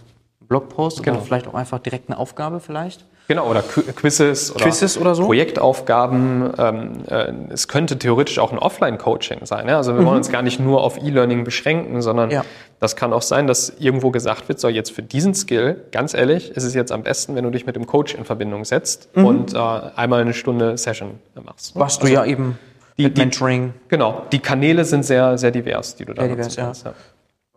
[0.47, 1.17] Blogpost Genau.
[1.17, 3.05] oder vielleicht auch einfach direkt eine Aufgabe vielleicht.
[3.27, 5.25] Genau, oder Qu- Quizzes oder, Quizzes oder so?
[5.25, 6.53] Projektaufgaben.
[6.59, 9.67] Ähm, äh, es könnte theoretisch auch ein Offline-Coaching sein.
[9.67, 9.77] Ja?
[9.77, 12.33] Also wir wollen uns gar nicht nur auf E-Learning beschränken, sondern Mhm.
[12.35, 12.45] Ja.
[12.79, 16.51] das kann auch sein, dass irgendwo gesagt wird, so jetzt für diesen Skill, ganz ehrlich,
[16.51, 19.55] ist es jetzt am besten, wenn du dich mit dem Coach in Verbindung setzt und
[19.55, 21.75] äh, einmal eine Stunde Session machst.
[21.75, 21.79] Mhm.
[21.79, 22.59] Was du ja eben
[22.99, 26.35] die- mit die- Mentoring Genau, die Kanäle sind sehr, sehr divers, die du da Sehr
[26.35, 26.63] nutzen divers, ja.
[26.65, 26.93] kannst, ja.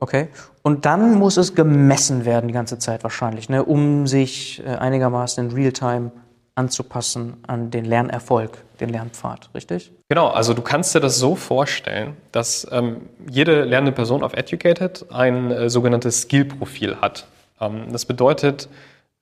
[0.01, 0.29] Okay.
[0.63, 5.47] Und dann muss es gemessen werden die ganze Zeit wahrscheinlich, ne, um sich äh, einigermaßen
[5.49, 6.13] in Realtime
[6.55, 9.93] anzupassen an den Lernerfolg, den Lernpfad, richtig?
[10.09, 15.07] Genau, also du kannst dir das so vorstellen, dass ähm, jede lernende Person auf Educated
[15.11, 17.27] ein äh, sogenanntes Skill-Profil hat.
[17.61, 18.69] Ähm, das bedeutet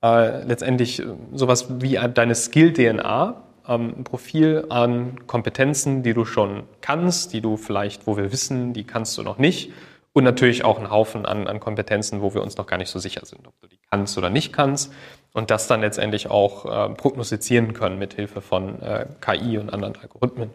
[0.02, 1.04] äh, letztendlich äh,
[1.34, 3.34] sowas wie ein- deine Skill-DNA,
[3.68, 8.72] ähm, ein Profil an Kompetenzen, die du schon kannst, die du vielleicht, wo wir wissen,
[8.72, 9.72] die kannst du noch nicht.
[10.16, 12.98] Und natürlich auch einen Haufen an, an Kompetenzen, wo wir uns noch gar nicht so
[12.98, 14.90] sicher sind, ob du die kannst oder nicht kannst.
[15.34, 19.94] Und das dann letztendlich auch äh, prognostizieren können mit Hilfe von äh, KI und anderen
[20.00, 20.48] Algorithmen.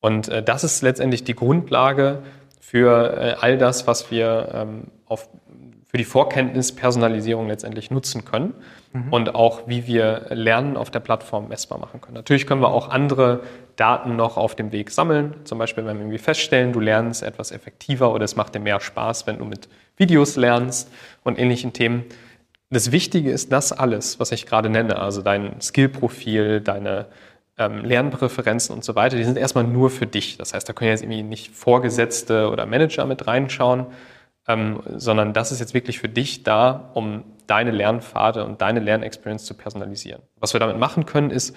[0.00, 2.24] Und äh, das ist letztendlich die Grundlage
[2.58, 5.28] für äh, all das, was wir ähm, auf,
[5.96, 8.52] für die Vorkenntnispersonalisierung letztendlich nutzen können
[8.92, 9.10] mhm.
[9.14, 12.16] und auch wie wir Lernen auf der Plattform messbar machen können.
[12.16, 13.40] Natürlich können wir auch andere
[13.76, 15.36] Daten noch auf dem Weg sammeln.
[15.44, 18.78] Zum Beispiel, wenn wir irgendwie feststellen, du lernst etwas effektiver oder es macht dir mehr
[18.78, 20.92] Spaß, wenn du mit Videos lernst
[21.24, 22.04] und ähnlichen Themen.
[22.68, 27.06] Das Wichtige ist das alles, was ich gerade nenne, also dein Skillprofil, deine
[27.56, 30.36] ähm, Lernpräferenzen und so weiter, die sind erstmal nur für dich.
[30.36, 33.86] Das heißt, da können jetzt irgendwie nicht Vorgesetzte oder Manager mit reinschauen,
[34.48, 39.44] ähm, sondern das ist jetzt wirklich für dich da, um deine Lernpfade und deine Lernexperience
[39.44, 40.22] zu personalisieren.
[40.38, 41.56] Was wir damit machen können, ist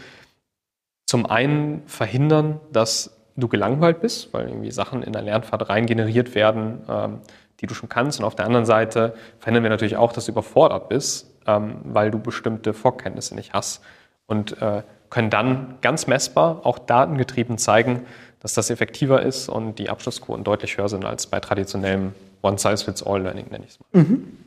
[1.05, 6.35] zum einen verhindern, dass du gelangweilt bist, weil irgendwie Sachen in dein Lernpfad rein generiert
[6.35, 7.19] werden, ähm,
[7.59, 8.19] die du schon kannst.
[8.19, 12.11] Und auf der anderen Seite verhindern wir natürlich auch, dass du überfordert bist, ähm, weil
[12.11, 13.83] du bestimmte Vorkenntnisse nicht hast.
[14.25, 18.05] Und äh, können dann ganz messbar, auch datengetrieben zeigen,
[18.41, 23.65] dass das effektiver ist und die Abschlussquoten deutlich höher sind als bei traditionellem One-Size-Fits-All-Learning, nenne
[23.65, 24.03] ich es mal.
[24.03, 24.37] Mhm.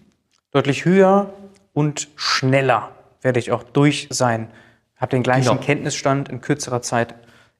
[0.50, 1.32] Deutlich höher
[1.72, 2.90] und schneller
[3.20, 4.48] werde ich auch durch sein.
[4.96, 5.60] Habe den gleichen genau.
[5.60, 7.14] Kenntnisstand in kürzerer Zeit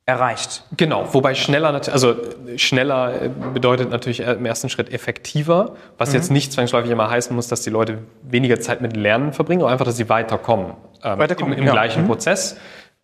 [0.05, 0.65] erreicht.
[0.77, 2.17] Genau, wobei schneller, also
[2.57, 6.15] schneller äh, bedeutet natürlich im ersten Schritt effektiver, was mhm.
[6.17, 9.71] jetzt nicht zwangsläufig immer heißen muss, dass die Leute weniger Zeit mit Lernen verbringen, aber
[9.71, 10.75] einfach, dass sie weiterkommen,
[11.05, 11.73] ähm, weiterkommen im, im ja.
[11.73, 12.09] gleichen mhm.
[12.09, 12.57] Prozess.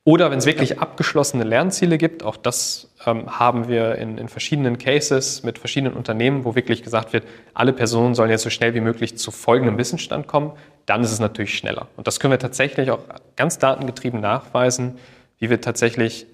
[0.09, 0.79] Oder wenn es wirklich ja.
[0.79, 6.47] abgeschlossene Lernziele gibt, auch das ähm, haben wir in, in, verschiedenen Cases mit verschiedenen Unternehmen,
[6.47, 10.27] wo wirklich gesagt wird, alle Personen sollen jetzt so schnell wie möglich zu folgendem Wissensstand
[10.27, 10.53] kommen,
[10.87, 11.89] dann ist es natürlich schneller.
[11.99, 13.01] Und das können wir tatsächlich auch
[13.37, 14.97] ganz datengetrieben nachweisen,
[15.37, 16.27] wie wir tatsächlich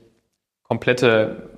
[0.63, 1.51] komplette,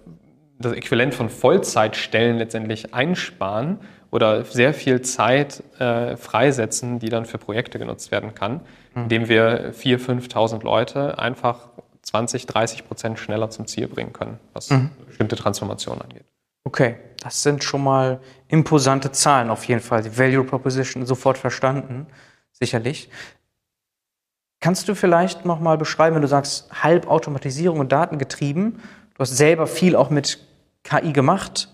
[0.58, 7.36] das Äquivalent von Vollzeitstellen letztendlich einsparen oder sehr viel Zeit äh, freisetzen, die dann für
[7.36, 8.62] Projekte genutzt werden kann,
[8.94, 9.02] mhm.
[9.02, 11.68] indem wir 4.000, 5.000 Leute einfach
[12.06, 14.90] 20, 30 Prozent schneller zum Ziel bringen können, was mhm.
[15.06, 16.24] bestimmte Transformationen angeht.
[16.62, 20.02] Okay, das sind schon mal imposante Zahlen auf jeden Fall.
[20.02, 22.06] Die Value Proposition sofort verstanden,
[22.52, 23.10] sicherlich.
[24.60, 28.80] Kannst du vielleicht noch mal beschreiben, wenn du sagst Halbautomatisierung und Datengetrieben,
[29.14, 30.38] du hast selber viel auch mit
[30.84, 31.68] KI gemacht,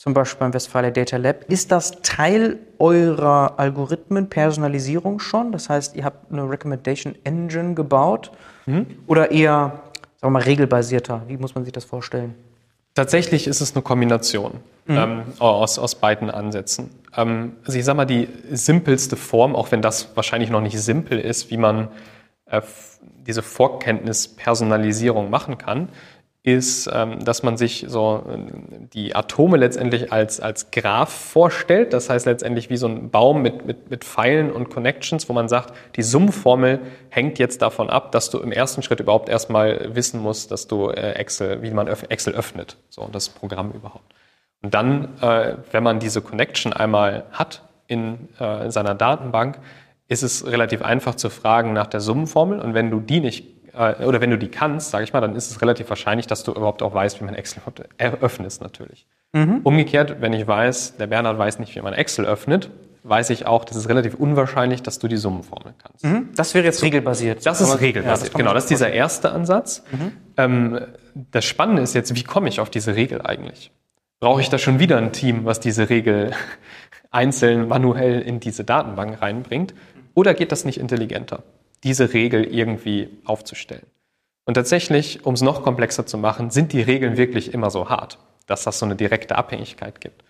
[0.00, 1.44] zum Beispiel beim Westfalia Data Lab.
[1.48, 5.52] Ist das Teil eurer Algorithmen-Personalisierung schon?
[5.52, 8.30] Das heißt, ihr habt eine Recommendation Engine gebaut
[8.64, 8.86] mhm.
[9.06, 9.82] oder eher,
[10.16, 11.20] sagen wir mal, regelbasierter?
[11.28, 12.34] Wie muss man sich das vorstellen?
[12.94, 14.52] Tatsächlich ist es eine Kombination
[14.86, 14.96] mhm.
[14.96, 16.88] ähm, aus, aus beiden Ansätzen.
[17.14, 21.20] Ähm, also ich sage mal, die simpelste Form, auch wenn das wahrscheinlich noch nicht simpel
[21.20, 21.88] ist, wie man
[22.46, 22.62] äh,
[23.26, 25.90] diese Vorkenntnispersonalisierung machen kann,
[26.42, 31.92] ist, ähm, dass man sich so äh, die Atome letztendlich als, als Graph vorstellt.
[31.92, 35.48] Das heißt letztendlich wie so ein Baum mit, mit, mit Pfeilen und Connections, wo man
[35.48, 36.80] sagt, die Summenformel
[37.10, 40.88] hängt jetzt davon ab, dass du im ersten Schritt überhaupt erstmal wissen musst, dass du
[40.88, 44.14] äh, Excel, wie man Excel öffnet, so das Programm überhaupt.
[44.62, 49.58] Und dann, äh, wenn man diese Connection einmal hat in seiner Datenbank,
[50.06, 52.60] ist es relativ einfach zu fragen nach der Summenformel.
[52.60, 55.34] Und wenn du die nicht äh, oder wenn du die kannst, sage ich mal, dann
[55.34, 57.62] ist es relativ wahrscheinlich, dass du überhaupt auch weißt, wie man Excel
[57.98, 59.06] öffnet natürlich.
[59.32, 59.60] Mhm.
[59.62, 62.70] Umgekehrt, wenn ich weiß, der Bernhard weiß nicht, wie man Excel öffnet,
[63.02, 66.04] weiß ich auch, das ist relativ unwahrscheinlich, dass du die Summenformel kannst.
[66.04, 66.28] Mhm.
[66.34, 67.46] Das wäre jetzt regelbasiert.
[67.46, 68.52] Das ist regelbasiert, ja, das genau.
[68.52, 69.82] Das ist dieser erste Ansatz.
[69.92, 70.12] Mhm.
[70.36, 70.80] Ähm,
[71.30, 73.72] das Spannende ist jetzt, wie komme ich auf diese Regel eigentlich?
[74.20, 76.32] Brauche ich da schon wieder ein Team, was diese Regel
[77.10, 79.74] einzeln manuell in diese Datenbank reinbringt?
[80.14, 81.42] Oder geht das nicht intelligenter?
[81.84, 83.86] Diese Regel irgendwie aufzustellen.
[84.44, 88.18] Und tatsächlich, um es noch komplexer zu machen, sind die Regeln wirklich immer so hart,
[88.46, 90.24] dass das so eine direkte Abhängigkeit gibt?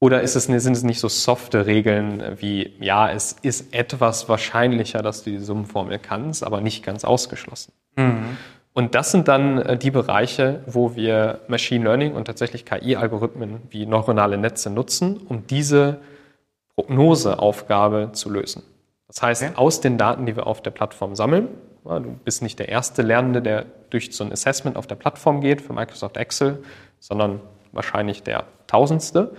[0.00, 5.24] Oder es, sind es nicht so softe Regeln wie, ja, es ist etwas wahrscheinlicher, dass
[5.24, 7.72] du die Summenformel kannst, aber nicht ganz ausgeschlossen?
[7.96, 8.38] Mhm.
[8.72, 13.84] Und das sind dann äh, die Bereiche, wo wir Machine Learning und tatsächlich KI-Algorithmen wie
[13.84, 16.00] neuronale Netze nutzen, um diese
[16.76, 18.62] Prognoseaufgabe zu lösen.
[19.10, 19.52] Das heißt, okay.
[19.56, 21.48] aus den Daten, die wir auf der Plattform sammeln,
[21.84, 25.60] du bist nicht der erste Lernende, der durch so ein Assessment auf der Plattform geht
[25.60, 26.62] für Microsoft Excel,
[27.00, 27.40] sondern
[27.72, 29.34] wahrscheinlich der tausendste.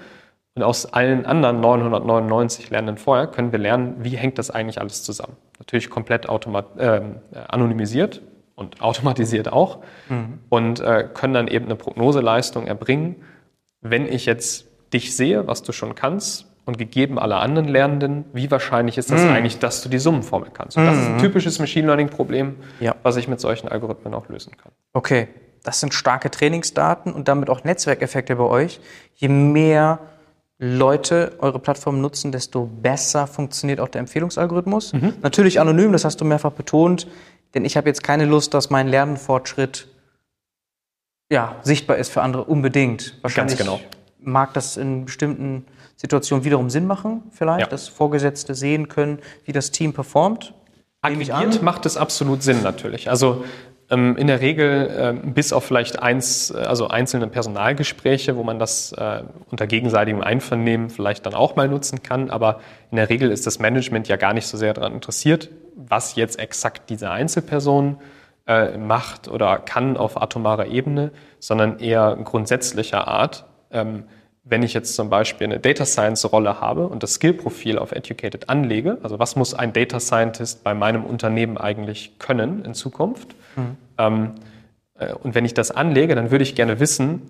[0.56, 5.04] Und aus allen anderen 999 Lernenden vorher können wir lernen, wie hängt das eigentlich alles
[5.04, 5.38] zusammen.
[5.60, 7.02] Natürlich komplett äh,
[7.48, 8.22] anonymisiert
[8.56, 10.40] und automatisiert auch mhm.
[10.50, 13.24] und äh, können dann eben eine Prognoseleistung erbringen.
[13.80, 18.50] Wenn ich jetzt dich sehe, was du schon kannst, und gegeben alle anderen Lernenden, wie
[18.52, 19.30] wahrscheinlich ist das mm.
[19.30, 20.78] eigentlich, dass du die Summenformel kannst?
[20.78, 21.20] Und das ist ein mhm.
[21.20, 22.96] typisches Machine Learning-Problem, ja.
[23.04, 24.72] was ich mit solchen Algorithmen auch lösen kann.
[24.94, 25.28] Okay,
[25.64, 28.80] das sind starke Trainingsdaten und damit auch Netzwerkeffekte bei euch.
[29.16, 30.00] Je mehr
[30.60, 34.94] Leute eure Plattform nutzen, desto besser funktioniert auch der Empfehlungsalgorithmus.
[34.94, 35.14] Mhm.
[35.22, 37.08] Natürlich anonym, das hast du mehrfach betont,
[37.56, 39.88] denn ich habe jetzt keine Lust, dass mein Lernfortschritt
[41.32, 43.18] ja, sichtbar ist für andere unbedingt.
[43.22, 43.80] Wahrscheinlich Ganz genau
[44.22, 45.66] mag das in bestimmten
[46.02, 47.68] Situationen wiederum Sinn machen, vielleicht, Ja.
[47.68, 50.56] dass Vorgesetzte sehen können, wie das Team performt.
[51.04, 53.08] Aggregiert macht es absolut Sinn natürlich.
[53.08, 53.44] Also
[53.92, 58.58] ähm, in der Regel ähm, bis auf vielleicht eins, äh, also einzelne Personalgespräche, wo man
[58.58, 59.22] das äh,
[59.52, 62.32] unter gegenseitigem Einvernehmen vielleicht dann auch mal nutzen kann.
[62.32, 66.16] Aber in der Regel ist das Management ja gar nicht so sehr daran interessiert, was
[66.16, 67.98] jetzt exakt diese Einzelperson
[68.48, 73.46] äh, macht oder kann auf atomarer Ebene, sondern eher grundsätzlicher Art.
[73.70, 74.06] Ähm,
[74.44, 78.50] wenn ich jetzt zum Beispiel eine Data Science Rolle habe und das Skill-Profil auf Educated
[78.50, 83.36] anlege, also was muss ein Data Scientist bei meinem Unternehmen eigentlich können in Zukunft?
[83.98, 84.32] Ähm,
[84.98, 87.22] äh, und wenn ich das anlege, dann würde ich gerne wissen,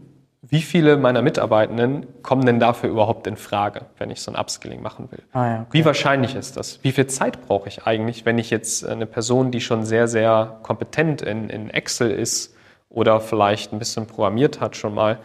[0.44, 4.82] wie viele meiner Mitarbeitenden kommen denn dafür überhaupt in Frage, wenn ich so ein Upskilling
[4.82, 5.22] machen will?
[5.34, 5.70] Ah ja, okay.
[5.72, 6.84] Wie wahrscheinlich ist das?
[6.84, 10.60] Wie viel Zeit brauche ich eigentlich, wenn ich jetzt eine Person, die schon sehr, sehr
[10.64, 12.56] kompetent in, in Excel ist
[12.90, 15.20] oder vielleicht ein bisschen programmiert hat schon mal,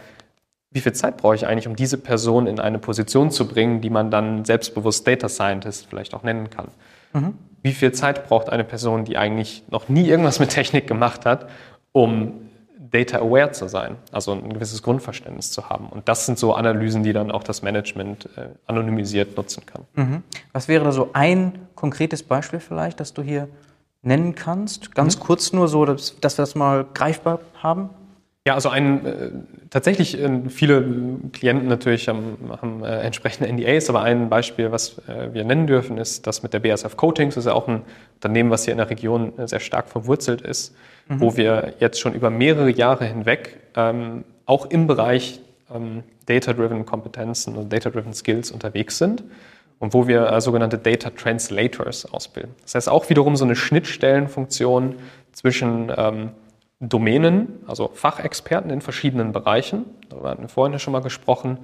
[0.76, 3.88] wie viel Zeit brauche ich eigentlich, um diese Person in eine Position zu bringen, die
[3.88, 6.68] man dann selbstbewusst Data Scientist vielleicht auch nennen kann?
[7.62, 11.48] Wie viel Zeit braucht eine Person, die eigentlich noch nie irgendwas mit Technik gemacht hat,
[11.92, 15.86] um data aware zu sein, also ein gewisses Grundverständnis zu haben?
[15.86, 19.82] Und das sind so Analysen, die dann auch das Management äh, anonymisiert nutzen kann.
[19.94, 20.22] Mhm.
[20.52, 23.48] Was wäre da so ein konkretes Beispiel vielleicht, das du hier
[24.02, 24.94] nennen kannst?
[24.94, 27.88] Ganz kurz nur so, dass, dass wir das mal greifbar haben.
[28.46, 29.30] Ja, also ein, äh,
[29.70, 30.84] tatsächlich äh, viele
[31.32, 35.98] Klienten natürlich haben, haben äh, entsprechende NDAs, aber ein Beispiel, was äh, wir nennen dürfen,
[35.98, 37.34] ist das mit der BASF Coatings.
[37.34, 37.82] Das ist ja auch ein
[38.14, 40.76] Unternehmen, was hier in der Region äh, sehr stark verwurzelt ist,
[41.08, 45.40] wo wir jetzt schon über mehrere Jahre hinweg ähm, auch im Bereich
[45.72, 49.24] ähm, Data-Driven Kompetenzen und Data-Driven Skills unterwegs sind
[49.80, 52.54] und wo wir äh, sogenannte Data Translators ausbilden.
[52.62, 54.96] Das heißt auch wiederum so eine Schnittstellenfunktion
[55.32, 56.30] zwischen ähm,
[56.80, 61.58] Domänen, also Fachexperten in verschiedenen Bereichen, darüber hatten wir vorhin ja schon mal gesprochen,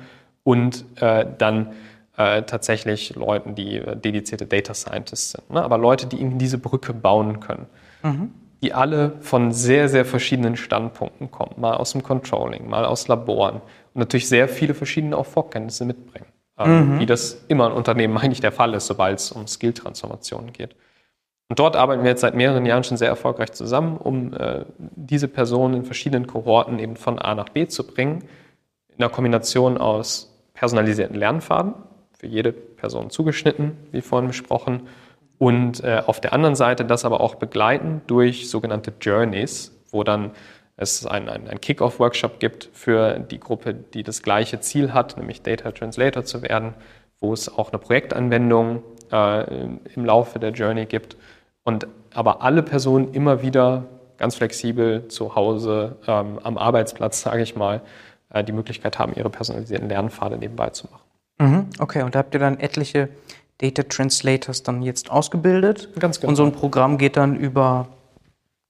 [0.44, 1.72] und äh, dann
[2.16, 5.50] äh, tatsächlich Leuten, die äh, dedizierte Data Scientists sind.
[5.50, 5.62] Ne?
[5.62, 7.66] Aber Leute, die eben diese Brücke bauen können,
[8.62, 13.56] die alle von sehr, sehr verschiedenen Standpunkten kommen, mal aus dem Controlling, mal aus Laboren
[13.56, 16.26] und natürlich sehr viele verschiedene auch Vorkenntnisse mitbringen,
[16.58, 20.74] ähm, wie das immer in Unternehmen eigentlich der Fall ist, sobald es um Skill-Transformationen geht.
[21.52, 25.28] Und dort arbeiten wir jetzt seit mehreren Jahren schon sehr erfolgreich zusammen, um äh, diese
[25.28, 28.24] Personen in verschiedenen Kohorten eben von A nach B zu bringen,
[28.88, 31.74] in einer Kombination aus personalisierten Lernfaden,
[32.18, 34.88] für jede Person zugeschnitten, wie vorhin besprochen,
[35.36, 40.30] und äh, auf der anderen Seite das aber auch begleiten durch sogenannte Journeys, wo dann
[40.78, 45.42] es einen ein, ein Kick-Off-Workshop gibt für die Gruppe, die das gleiche Ziel hat, nämlich
[45.42, 46.72] Data Translator zu werden,
[47.20, 48.82] wo es auch eine Projektanwendung
[49.12, 51.18] äh, im Laufe der Journey gibt
[51.64, 53.84] und aber alle Personen immer wieder
[54.18, 57.80] ganz flexibel zu Hause ähm, am Arbeitsplatz, sage ich mal,
[58.30, 61.02] äh, die Möglichkeit haben, ihre personalisierten Lernpfade nebenbei zu machen.
[61.38, 61.66] Mhm.
[61.78, 63.08] Okay, und da habt ihr dann etliche
[63.58, 65.88] Data Translators dann jetzt ausgebildet.
[65.98, 66.30] Ganz genau.
[66.30, 67.88] Und so ein Programm geht dann über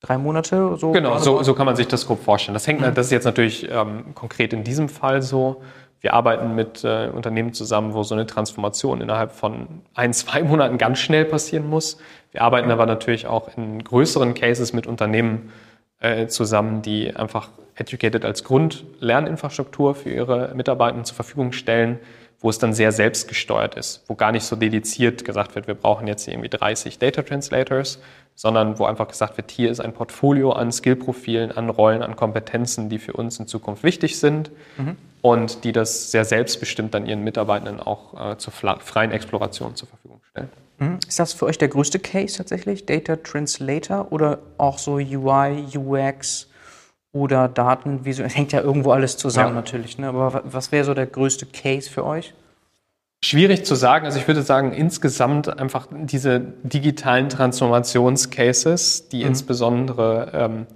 [0.00, 0.92] drei Monate so.
[0.92, 2.54] Genau, so, so kann man sich das grob vorstellen.
[2.54, 5.62] Das, hängt, das ist jetzt natürlich ähm, konkret in diesem Fall so.
[6.00, 10.76] Wir arbeiten mit äh, Unternehmen zusammen, wo so eine Transformation innerhalb von ein, zwei Monaten
[10.76, 11.98] ganz schnell passieren muss.
[12.32, 15.52] Wir arbeiten aber natürlich auch in größeren Cases mit Unternehmen
[16.00, 21.98] äh, zusammen, die einfach Educated als Grundlerninfrastruktur für ihre Mitarbeiter zur Verfügung stellen,
[22.40, 26.08] wo es dann sehr selbstgesteuert ist, wo gar nicht so dediziert gesagt wird, wir brauchen
[26.08, 28.00] jetzt irgendwie 30 Data Translators,
[28.34, 32.88] sondern wo einfach gesagt wird, hier ist ein Portfolio an Skillprofilen, an Rollen, an Kompetenzen,
[32.88, 34.50] die für uns in Zukunft wichtig sind
[35.20, 40.20] und die das sehr selbstbestimmt dann ihren Mitarbeitenden auch äh, zur freien Exploration zur Verfügung
[40.30, 40.50] stellen.
[40.82, 40.98] Mhm.
[41.06, 42.86] Ist das für euch der größte Case tatsächlich?
[42.86, 46.48] Data Translator oder auch so UI, UX
[47.12, 48.26] oder Datenvisual?
[48.26, 49.54] Es hängt ja irgendwo alles zusammen Ja.
[49.54, 50.08] natürlich, ne?
[50.08, 52.34] aber wa- was wäre so der größte Case für euch?
[53.24, 54.04] Schwierig zu sagen.
[54.04, 60.66] Also ich würde sagen, insgesamt einfach diese digitalen Transformationscases, die insbesondere ähm,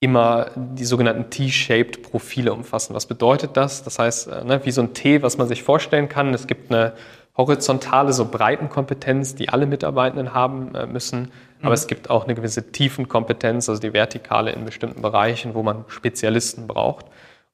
[0.00, 2.94] immer die sogenannten T-shaped Profile umfassen.
[2.94, 3.82] Was bedeutet das?
[3.84, 6.34] Das heißt, äh, ne, wie so ein T, was man sich vorstellen kann.
[6.34, 6.94] Es gibt eine
[7.38, 11.30] horizontale, so Breitenkompetenz, die alle Mitarbeitenden haben äh, müssen.
[11.62, 15.84] Aber es gibt auch eine gewisse Tiefenkompetenz, also die vertikale in bestimmten Bereichen, wo man
[15.88, 17.06] Spezialisten braucht.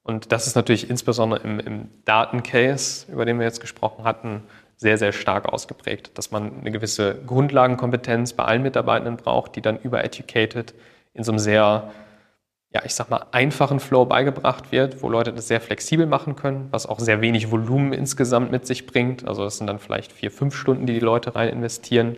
[0.02, 4.42] Und das ist natürlich insbesondere im, im Datencase, über den wir jetzt gesprochen hatten,
[4.76, 9.78] sehr, sehr stark ausgeprägt, dass man eine gewisse Grundlagenkompetenz bei allen Mitarbeitenden braucht, die dann
[9.78, 10.74] über Educated
[11.14, 11.90] in so einem sehr,
[12.74, 16.66] ja, ich sag mal, einfachen Flow beigebracht wird, wo Leute das sehr flexibel machen können,
[16.72, 19.28] was auch sehr wenig Volumen insgesamt mit sich bringt.
[19.28, 22.16] Also das sind dann vielleicht vier, fünf Stunden, die die Leute rein investieren,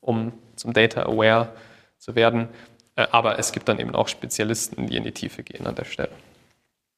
[0.00, 1.50] um zum Data Aware
[1.98, 2.48] zu werden.
[2.96, 5.84] Äh, Aber es gibt dann eben auch Spezialisten, die in die Tiefe gehen an der
[5.84, 6.10] Stelle.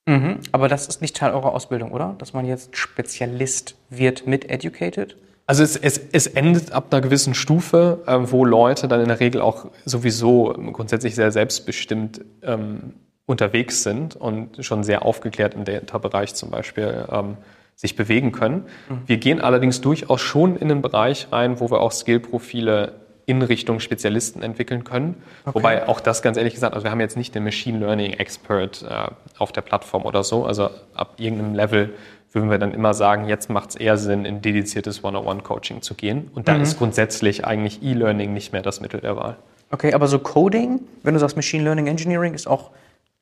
[0.07, 0.39] Mhm.
[0.53, 2.15] Aber das ist nicht Teil eurer Ausbildung, oder?
[2.19, 5.17] Dass man jetzt Spezialist wird mit Educated?
[5.51, 9.19] Also es, es, es endet ab einer gewissen Stufe, äh, wo Leute dann in der
[9.19, 12.95] Regel auch sowieso grundsätzlich sehr selbstbestimmt ähm,
[13.27, 17.37] unterwegs sind und schon sehr aufgeklärt im Data-Bereich zum Beispiel ähm,
[17.75, 18.67] sich bewegen können.
[18.89, 19.03] Mhm.
[19.07, 22.93] Wir gehen allerdings durchaus schon in den Bereich rein, wo wir auch Skill-Profile
[23.27, 25.21] in Richtung Spezialisten entwickeln können.
[25.45, 25.55] Okay.
[25.57, 28.85] Wobei auch das ganz ehrlich gesagt, also wir haben jetzt nicht den Machine Learning Expert
[28.89, 30.45] äh, auf der Plattform oder so.
[30.45, 31.95] Also ab irgendeinem Level
[32.33, 36.31] würden wir dann immer sagen, jetzt macht es eher Sinn, in dediziertes One-on-One-Coaching zu gehen.
[36.35, 36.63] Und da mhm.
[36.63, 39.37] ist grundsätzlich eigentlich E-Learning nicht mehr das Mittel der Wahl.
[39.71, 42.71] Okay, aber so Coding, wenn du sagst Machine Learning Engineering, ist auch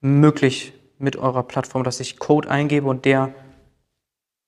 [0.01, 3.31] möglich mit eurer Plattform, dass ich Code eingebe und der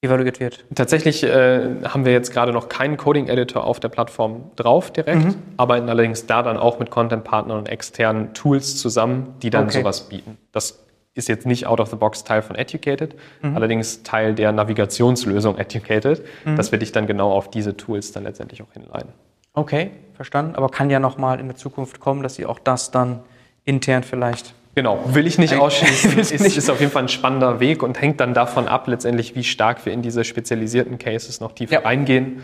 [0.03, 0.65] evaluiert wird?
[0.75, 5.35] Tatsächlich äh, haben wir jetzt gerade noch keinen Coding-Editor auf der Plattform drauf direkt, mhm.
[5.57, 9.79] arbeiten allerdings da dann auch mit Content-Partnern und externen Tools zusammen, die dann okay.
[9.79, 10.39] sowas bieten.
[10.53, 10.79] Das
[11.15, 13.57] ist jetzt nicht out of the box Teil von Educated, mhm.
[13.57, 16.57] allerdings Teil der Navigationslösung Educated, mhm.
[16.57, 19.13] dass wir dich dann genau auf diese Tools dann letztendlich auch hinleiten.
[19.53, 20.55] Okay, verstanden.
[20.55, 23.21] Aber kann ja nochmal in der Zukunft kommen, dass ihr auch das dann
[23.65, 26.19] intern vielleicht Genau, will ich nicht ausschließen.
[26.19, 29.43] ist, ist auf jeden Fall ein spannender Weg und hängt dann davon ab, letztendlich, wie
[29.43, 31.81] stark wir in diese spezialisierten Cases noch tiefer ja.
[31.81, 32.43] reingehen.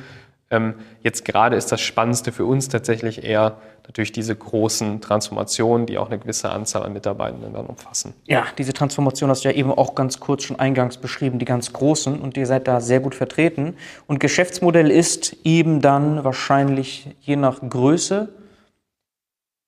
[0.50, 5.98] Ähm, jetzt gerade ist das Spannendste für uns tatsächlich eher natürlich diese großen Transformationen, die
[5.98, 8.14] auch eine gewisse Anzahl an Mitarbeitenden dann umfassen.
[8.26, 11.72] Ja, diese Transformation hast du ja eben auch ganz kurz schon eingangs beschrieben, die ganz
[11.72, 13.76] großen und ihr seid da sehr gut vertreten.
[14.06, 18.28] Und Geschäftsmodell ist eben dann wahrscheinlich je nach Größe,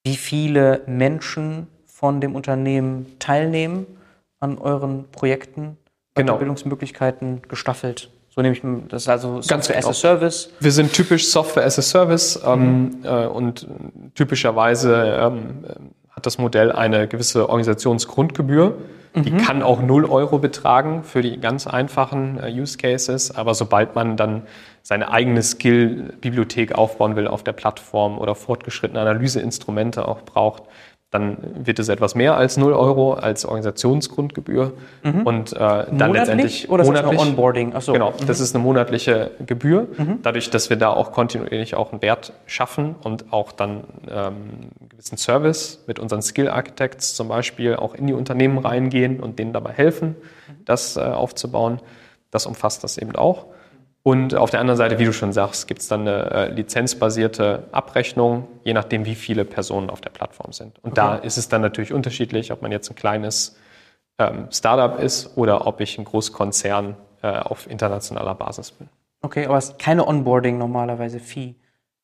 [0.05, 3.87] wie viele Menschen von dem Unternehmen teilnehmen
[4.39, 5.77] an euren Projekten,
[6.15, 6.37] genau.
[6.39, 8.11] Bildungsmöglichkeiten gestaffelt.
[8.39, 9.93] So nehme ich das also Software as a genau.
[9.95, 10.53] Service.
[10.61, 12.91] Wir sind typisch Software as a Service ähm, mhm.
[13.03, 13.67] äh, und
[14.15, 15.65] typischerweise ähm,
[16.11, 18.79] hat das Modell eine gewisse Organisationsgrundgebühr.
[19.15, 19.23] Mhm.
[19.25, 23.97] Die kann auch 0 Euro betragen für die ganz einfachen äh, Use Cases, aber sobald
[23.97, 24.43] man dann
[24.85, 30.63] seine eigene Skill-Bibliothek aufbauen will auf der Plattform oder fortgeschrittene Analyseinstrumente auch braucht,
[31.11, 34.75] dann wird es etwas mehr als 0 Euro als Organisationsgrundgebühr.
[35.03, 35.23] Mhm.
[35.23, 37.75] Und äh, dann monatlich letztendlich oder monatlich, ist das Onboarding?
[37.75, 37.93] Achso.
[37.95, 38.27] Genau, mhm.
[38.27, 39.89] das ist eine monatliche Gebühr.
[39.97, 40.19] Mhm.
[40.23, 44.17] Dadurch, dass wir da auch kontinuierlich auch einen Wert schaffen und auch dann ähm,
[44.81, 49.39] einen gewissen Service mit unseren Skill Architects zum Beispiel auch in die Unternehmen reingehen und
[49.39, 50.65] denen dabei helfen, mhm.
[50.67, 51.81] das äh, aufzubauen.
[52.31, 53.47] Das umfasst das eben auch.
[54.03, 57.65] Und auf der anderen Seite, wie du schon sagst, gibt es dann eine äh, lizenzbasierte
[57.73, 60.79] Abrechnung, je nachdem, wie viele Personen auf der Plattform sind.
[60.79, 60.95] Und okay.
[60.95, 63.57] da ist es dann natürlich unterschiedlich, ob man jetzt ein kleines
[64.19, 68.89] ähm, Startup ist oder ob ich ein Großkonzern äh, auf internationaler Basis bin.
[69.21, 71.57] Okay, aber es ist keine Onboarding normalerweise Fee.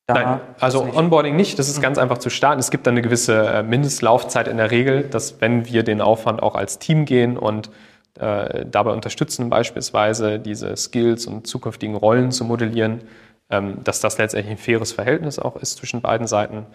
[0.07, 0.97] Da Nein, also nicht.
[0.97, 1.83] Onboarding nicht, das ist mhm.
[1.83, 2.61] ganz einfach zu starten.
[2.61, 6.43] Es gibt dann eine gewisse äh, Mindestlaufzeit in der Regel, dass wenn wir den Aufwand
[6.43, 7.71] auch als Team gehen und
[8.19, 13.03] äh, dabei unterstützen, beispielsweise diese Skills und zukünftigen Rollen zu modellieren,
[13.51, 16.67] ähm, dass das letztendlich ein faires Verhältnis auch ist zwischen beiden Seiten.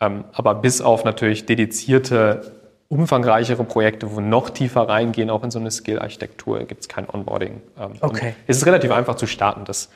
[0.00, 2.52] Ähm, aber bis auf natürlich dedizierte,
[2.88, 7.62] umfangreichere Projekte, wo noch tiefer reingehen, auch in so eine Skill-Architektur, gibt es kein Onboarding.
[7.78, 8.34] Ähm, okay.
[8.46, 9.64] Es ist relativ einfach zu starten.
[9.64, 9.88] Das,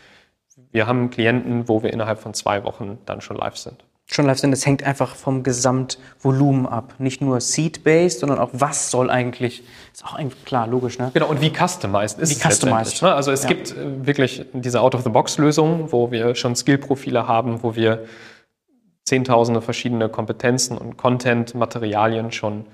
[0.72, 4.38] wir haben Klienten, wo wir innerhalb von zwei Wochen dann schon live sind schon live
[4.38, 6.94] sind, das hängt einfach vom Gesamtvolumen ab.
[6.98, 11.10] Nicht nur Seed-based, sondern auch was soll eigentlich, ist auch eigentlich klar, logisch, ne?
[11.12, 13.02] Genau, und wie customized ist wie es customized.
[13.02, 13.12] Ne?
[13.12, 13.48] Also es ja.
[13.48, 18.04] gibt äh, wirklich diese Out-of-the-Box-Lösungen, wo wir schon Skill-Profile haben, wo wir
[19.04, 22.66] zehntausende verschiedene Kompetenzen und Content-Materialien schon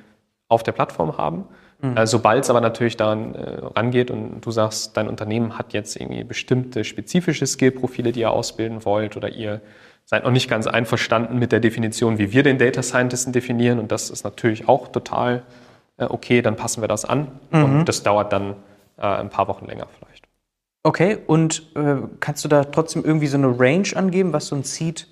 [0.48, 1.46] auf der Plattform haben.
[1.80, 1.96] Mhm.
[1.96, 5.96] Äh, Sobald es aber natürlich daran äh, rangeht und du sagst, dein Unternehmen hat jetzt
[5.96, 9.62] irgendwie bestimmte spezifische Skill-Profile, die ihr ausbilden wollt oder ihr
[10.04, 13.78] seid noch nicht ganz einverstanden mit der Definition, wie wir den Data Scientisten definieren.
[13.78, 15.42] Und das ist natürlich auch total
[16.02, 17.28] äh, okay, dann passen wir das an.
[17.50, 17.64] Mhm.
[17.64, 18.56] Und das dauert dann
[18.98, 20.24] äh, ein paar Wochen länger vielleicht.
[20.84, 24.64] Okay, und äh, kannst du da trotzdem irgendwie so eine Range angeben, was so ein
[24.64, 25.06] Seed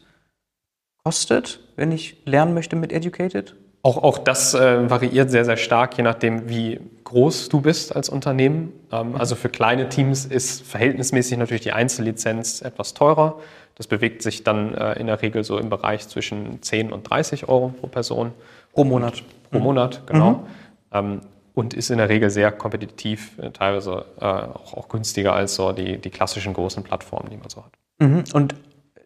[1.05, 3.55] kostet, wenn ich lernen möchte mit Educated?
[3.83, 8.09] Auch, auch das äh, variiert sehr, sehr stark, je nachdem, wie groß du bist als
[8.09, 8.73] Unternehmen.
[8.93, 13.39] Ähm, also für kleine Teams ist verhältnismäßig natürlich die Einzellizenz etwas teurer.
[13.81, 17.49] Das bewegt sich dann äh, in der Regel so im Bereich zwischen 10 und 30
[17.49, 18.33] Euro pro Person.
[18.75, 19.23] Pro Monat.
[19.51, 19.65] Pro mhm.
[19.65, 20.31] Monat, genau.
[20.33, 20.47] Mhm.
[20.93, 21.21] Ähm,
[21.55, 25.73] und ist in der Regel sehr kompetitiv, äh, teilweise äh, auch, auch, günstiger als so
[25.73, 27.73] die, die klassischen großen Plattformen, die man so hat.
[28.01, 28.25] Mhm.
[28.35, 28.55] Und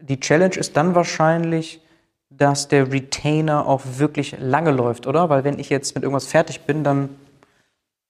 [0.00, 1.80] die Challenge ist dann wahrscheinlich,
[2.28, 5.30] dass der Retainer auch wirklich lange läuft, oder?
[5.30, 7.10] Weil wenn ich jetzt mit irgendwas fertig bin, dann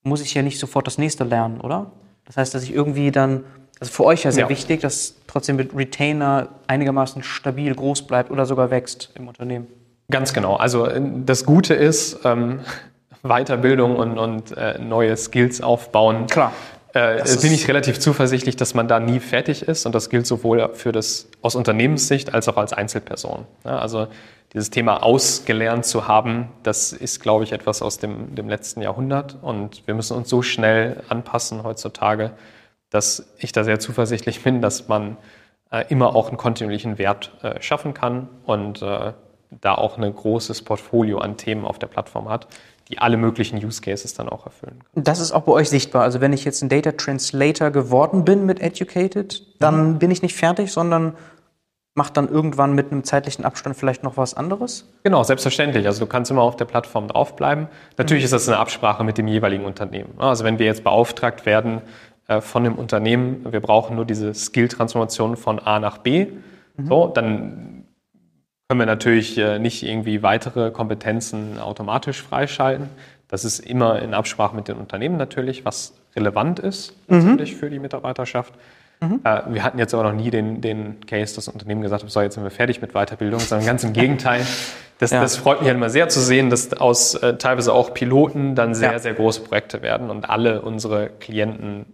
[0.02, 1.90] muss ich ja nicht sofort das nächste lernen, oder?
[2.24, 3.44] Das heißt, dass ich irgendwie dann
[3.80, 4.48] also für euch ja sehr ja.
[4.48, 9.66] wichtig, dass trotzdem mit Retainer einigermaßen stabil groß bleibt oder sogar wächst im Unternehmen.
[10.10, 10.56] Ganz genau.
[10.56, 12.60] Also äh, das Gute ist, ähm,
[13.22, 16.26] Weiterbildung und, und äh, neue Skills aufbauen.
[16.26, 16.52] Klar.
[16.92, 20.70] Äh, bin ich relativ zuversichtlich, dass man da nie fertig ist und das gilt sowohl
[20.74, 23.46] für das aus Unternehmenssicht als auch als Einzelperson.
[23.64, 24.06] Ja, also
[24.52, 29.36] dieses Thema ausgelernt zu haben, das ist, glaube ich, etwas aus dem, dem letzten Jahrhundert
[29.42, 32.30] und wir müssen uns so schnell anpassen heutzutage,
[32.94, 35.16] dass ich da sehr zuversichtlich bin, dass man
[35.70, 39.12] äh, immer auch einen kontinuierlichen Wert äh, schaffen kann und äh,
[39.60, 42.48] da auch ein großes Portfolio an Themen auf der Plattform hat
[42.90, 44.80] die alle möglichen Use Cases dann auch erfüllen.
[44.94, 46.02] Das ist auch bei euch sichtbar.
[46.02, 49.98] Also wenn ich jetzt ein Data Translator geworden bin mit Educated, dann mhm.
[49.98, 51.16] bin ich nicht fertig, sondern
[51.94, 54.92] mache dann irgendwann mit einem zeitlichen Abstand vielleicht noch was anderes?
[55.04, 55.86] Genau, selbstverständlich.
[55.86, 57.68] Also du kannst immer auf der Plattform draufbleiben.
[57.96, 58.26] Natürlich mhm.
[58.26, 60.14] ist das eine Absprache mit dem jeweiligen Unternehmen.
[60.18, 61.80] Also wenn wir jetzt beauftragt werden
[62.40, 66.26] von dem Unternehmen, wir brauchen nur diese Skill-Transformation von A nach B,
[66.76, 66.86] mhm.
[66.86, 67.84] so, dann
[68.68, 72.88] können wir natürlich äh, nicht irgendwie weitere Kompetenzen automatisch freischalten.
[73.28, 77.58] Das ist immer in Absprache mit den Unternehmen natürlich, was relevant ist natürlich mhm.
[77.58, 78.54] für die Mitarbeiterschaft.
[79.00, 79.20] Mhm.
[79.24, 82.10] Äh, wir hatten jetzt aber noch nie den, den Case, dass das Unternehmen gesagt hat,
[82.10, 84.46] so jetzt sind wir fertig mit Weiterbildung, sondern ganz im Gegenteil.
[84.98, 85.20] Das, ja.
[85.20, 88.74] das freut mich halt immer sehr zu sehen, dass aus äh, teilweise auch Piloten dann
[88.74, 88.98] sehr, ja.
[88.98, 91.86] sehr große Projekte werden und alle unsere Klienten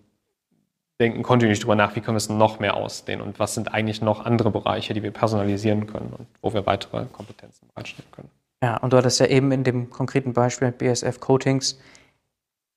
[1.01, 4.03] denken kontinuierlich darüber nach, wie können wir es noch mehr ausdehnen und was sind eigentlich
[4.03, 8.31] noch andere Bereiche, die wir personalisieren können und wo wir weitere Kompetenzen bereitstellen können.
[8.63, 11.81] Ja, und du hattest ja eben in dem konkreten Beispiel mit BSF Coatings,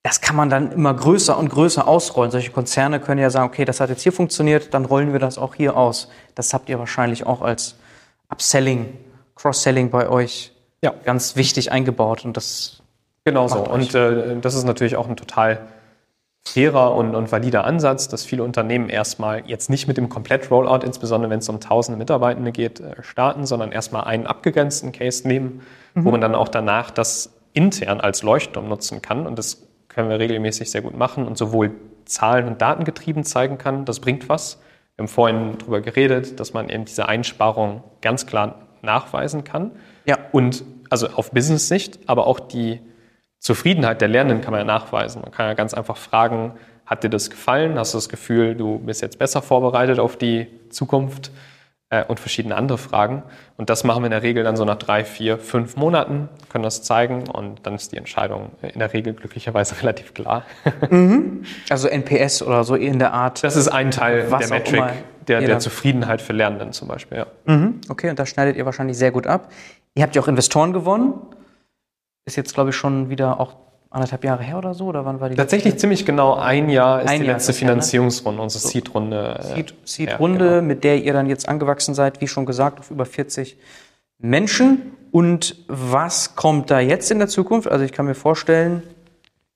[0.02, 2.32] das kann man dann immer größer und größer ausrollen.
[2.32, 5.38] Solche Konzerne können ja sagen, okay, das hat jetzt hier funktioniert, dann rollen wir das
[5.38, 6.10] auch hier aus.
[6.36, 7.78] Das habt ihr wahrscheinlich auch als
[8.30, 8.98] Upselling,
[9.36, 10.52] Cross-Selling bei euch
[10.82, 10.94] ja.
[11.06, 12.84] ganz wichtig eingebaut und das
[13.26, 13.60] Genau so.
[13.60, 15.60] Und äh, das ist natürlich auch ein total
[16.46, 21.30] fairer und, und valider Ansatz, dass viele Unternehmen erstmal jetzt nicht mit dem Komplett-Rollout, insbesondere
[21.32, 25.62] wenn es um tausende Mitarbeitende geht, äh, starten, sondern erstmal einen abgegrenzten Case nehmen,
[25.94, 26.06] mhm.
[26.06, 29.26] wo man dann auch danach das intern als Leuchtturm nutzen kann.
[29.26, 31.72] Und das können wir regelmäßig sehr gut machen und sowohl
[32.06, 34.60] Zahlen- und Datengetrieben zeigen kann, das bringt was.
[34.96, 39.72] Wir haben vorhin darüber geredet, dass man eben diese Einsparung ganz klar nachweisen kann.
[40.06, 40.18] Ja.
[40.32, 42.80] Und also auf Business-Sicht, aber auch die
[43.44, 45.22] Zufriedenheit der Lernenden kann man ja nachweisen.
[45.22, 46.54] Man kann ja ganz einfach fragen,
[46.86, 47.78] hat dir das gefallen?
[47.78, 51.32] Hast du das Gefühl, du bist jetzt besser vorbereitet auf die Zukunft?
[51.94, 53.22] Äh, und verschiedene andere Fragen.
[53.56, 56.64] Und das machen wir in der Regel dann so nach drei, vier, fünf Monaten, können
[56.64, 60.44] das zeigen und dann ist die Entscheidung in der Regel glücklicherweise relativ klar.
[60.90, 61.44] Mhm.
[61.70, 63.44] Also NPS oder so in der Art.
[63.44, 64.84] Das ist ein Teil der Metric,
[65.28, 67.20] der, der Zufriedenheit für Lernenden zum Beispiel.
[67.20, 67.28] Ja.
[67.46, 67.82] Mhm.
[67.90, 69.52] Okay, und da schneidet ihr wahrscheinlich sehr gut ab.
[69.94, 71.14] Ihr habt ja auch Investoren gewonnen
[72.26, 73.56] ist jetzt, glaube ich, schon wieder auch
[73.90, 74.86] anderthalb Jahre her oder so?
[74.86, 75.82] Oder wann war die Tatsächlich letzte?
[75.82, 78.44] ziemlich genau ein Jahr ist ein die Jahr letzte Finanzierungsrunde, ne?
[78.44, 79.40] unsere Seed-Runde.
[79.54, 80.68] Seed, Seed-Runde, ja, genau.
[80.68, 83.58] mit der ihr dann jetzt angewachsen seid, wie schon gesagt, auf über 40
[84.18, 84.94] Menschen.
[85.12, 87.68] Und was kommt da jetzt in der Zukunft?
[87.70, 88.82] Also ich kann mir vorstellen,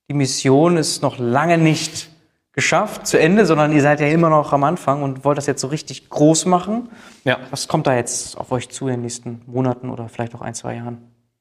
[0.09, 2.09] die Mission ist noch lange nicht
[2.53, 5.61] geschafft, zu Ende, sondern ihr seid ja immer noch am Anfang und wollt das jetzt
[5.61, 6.89] so richtig groß machen.
[7.23, 7.37] Ja.
[7.51, 10.55] Was kommt da jetzt auf euch zu in den nächsten Monaten oder vielleicht auch ein,
[10.55, 10.97] zwei Jahren?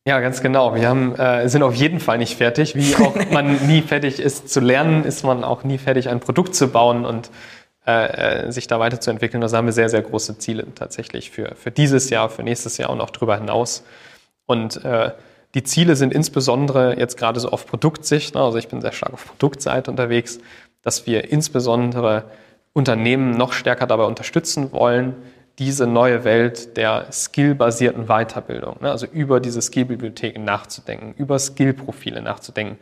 [0.07, 0.77] Ja, ganz genau.
[0.77, 2.77] Wir haben, äh, sind auf jeden Fall nicht fertig.
[2.77, 6.55] Wie auch man nie fertig ist zu lernen, ist man auch nie fertig, ein Produkt
[6.55, 7.29] zu bauen und
[7.85, 9.41] äh, äh sich da weiterzuentwickeln.
[9.41, 12.91] Da haben wir sehr, sehr große Ziele tatsächlich für, für dieses Jahr, für nächstes Jahr
[12.91, 13.83] und auch darüber hinaus.
[14.47, 15.11] Und äh,
[15.55, 19.13] die Ziele sind insbesondere jetzt gerade so auf Produktsicht, ne, also ich bin sehr stark
[19.13, 20.39] auf Produktseite unterwegs,
[20.83, 22.27] dass wir insbesondere
[22.75, 25.17] Unternehmen noch stärker dabei unterstützen wollen,
[25.59, 28.91] diese neue Welt der skillbasierten Weiterbildung, ne?
[28.91, 32.79] also über diese Skillbibliotheken nachzudenken, über Skillprofile nachzudenken,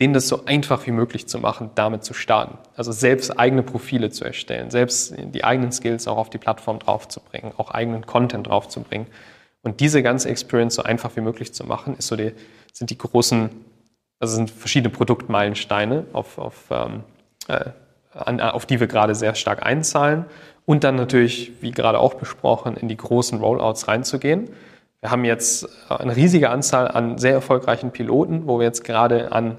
[0.00, 2.58] denen das so einfach wie möglich zu machen, damit zu starten.
[2.76, 7.52] Also selbst eigene Profile zu erstellen, selbst die eigenen Skills auch auf die Plattform draufzubringen,
[7.56, 9.06] auch eigenen Content draufzubringen.
[9.62, 12.32] Und diese ganze Experience so einfach wie möglich zu machen, ist so die,
[12.72, 13.50] sind die großen,
[14.18, 17.04] also sind verschiedene Produktmeilensteine, auf, auf, ähm,
[17.48, 17.70] äh,
[18.12, 20.26] an, auf die wir gerade sehr stark einzahlen
[20.66, 24.50] und dann natürlich, wie gerade auch besprochen, in die großen Rollouts reinzugehen.
[25.00, 29.58] Wir haben jetzt eine riesige Anzahl an sehr erfolgreichen Piloten, wo wir jetzt gerade an,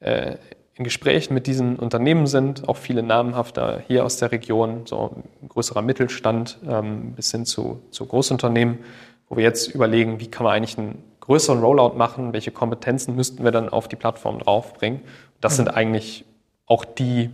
[0.00, 0.36] äh,
[0.74, 5.48] in Gesprächen mit diesen Unternehmen sind, auch viele namhafter hier aus der Region, so ein
[5.48, 8.78] größerer Mittelstand ähm, bis hin zu, zu Großunternehmen,
[9.28, 13.44] wo wir jetzt überlegen, wie kann man eigentlich einen größeren Rollout machen, welche Kompetenzen müssten
[13.44, 15.02] wir dann auf die Plattform draufbringen.
[15.40, 16.24] Das sind eigentlich
[16.66, 17.30] auch die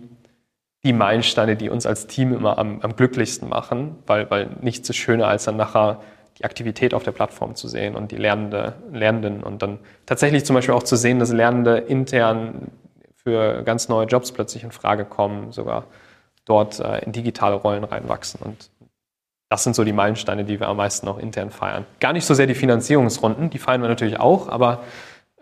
[0.85, 4.97] die Meilensteine, die uns als Team immer am, am glücklichsten machen, weil, weil nichts ist
[4.97, 6.01] schöner, als dann nachher
[6.39, 10.55] die Aktivität auf der Plattform zu sehen und die Lernende, Lernenden und dann tatsächlich zum
[10.55, 12.70] Beispiel auch zu sehen, dass Lernende intern
[13.14, 15.85] für ganz neue Jobs plötzlich in Frage kommen, sogar
[16.45, 18.41] dort äh, in digitale Rollen reinwachsen.
[18.43, 18.70] Und
[19.49, 21.87] das sind so die Meilensteine, die wir am meisten auch intern feiern.
[22.01, 24.80] Gar nicht so sehr die Finanzierungsrunden, die feiern wir natürlich auch, aber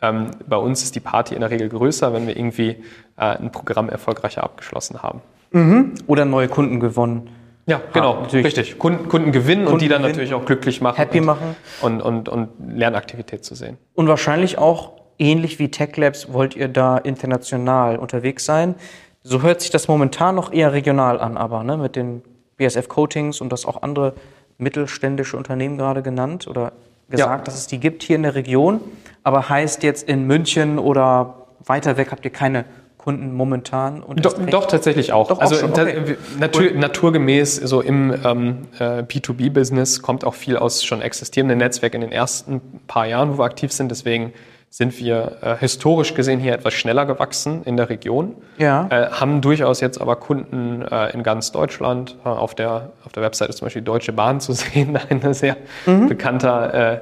[0.03, 2.71] Ähm, bei uns ist die Party in der Regel größer, wenn wir irgendwie
[3.17, 5.23] äh, ein Programm erfolgreicher abgeschlossen haben.
[5.53, 5.95] Mhm.
[6.07, 7.31] Oder neue Kunden gewonnen.
[7.67, 8.47] Ja, genau, natürlich.
[8.47, 8.79] richtig.
[8.79, 10.97] Kunden, Kunden gewinnen Kunden und die dann gewinnen, natürlich auch glücklich machen.
[10.97, 11.57] Happy und, machen.
[11.81, 13.79] Und, und, und Lernaktivität zu sehen.
[13.95, 18.75] Und wahrscheinlich auch ähnlich wie Tech Labs wollt ihr da international unterwegs sein.
[19.23, 22.23] So hört sich das momentan noch eher regional an, aber ne, mit den
[22.57, 24.15] BSF Coatings und das auch andere
[24.59, 26.73] mittelständische Unternehmen gerade genannt oder
[27.09, 27.45] gesagt, ja.
[27.45, 28.81] dass es die gibt hier in der Region.
[29.25, 32.65] Aber heißt jetzt in München oder weiter weg habt ihr keine
[32.99, 34.05] Kunden momentan?
[34.17, 35.29] Doch, doch, tatsächlich auch.
[35.29, 36.17] Doch also auch okay.
[36.39, 42.11] natur, naturgemäß so im ähm, äh, B2B-Business kommt auch viel aus schon existierenden Netzwerken in
[42.11, 43.91] den ersten paar Jahren, wo wir aktiv sind.
[43.91, 44.33] Deswegen
[44.73, 48.37] sind wir äh, historisch gesehen hier etwas schneller gewachsen in der Region.
[48.57, 48.87] Ja.
[48.89, 52.17] Äh, haben durchaus jetzt aber Kunden äh, in ganz Deutschland.
[52.25, 55.59] Äh, auf, der, auf der Website ist zum Beispiel Deutsche Bahn zu sehen, ein sehr
[55.85, 56.09] mhm.
[56.09, 57.01] bekannter äh,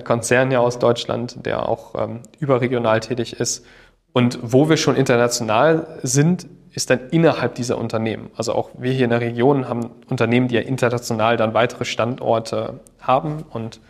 [0.00, 3.64] Konzern ja aus Deutschland, der auch ähm, überregional tätig ist.
[4.12, 8.30] Und wo wir schon international sind, ist dann innerhalb dieser Unternehmen.
[8.36, 12.80] Also auch wir hier in der Region haben Unternehmen, die ja international dann weitere Standorte
[13.00, 13.80] haben und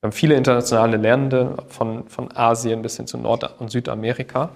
[0.00, 4.50] wir haben viele internationale Lernende von, von Asien bis hin zu Nord- und Südamerika.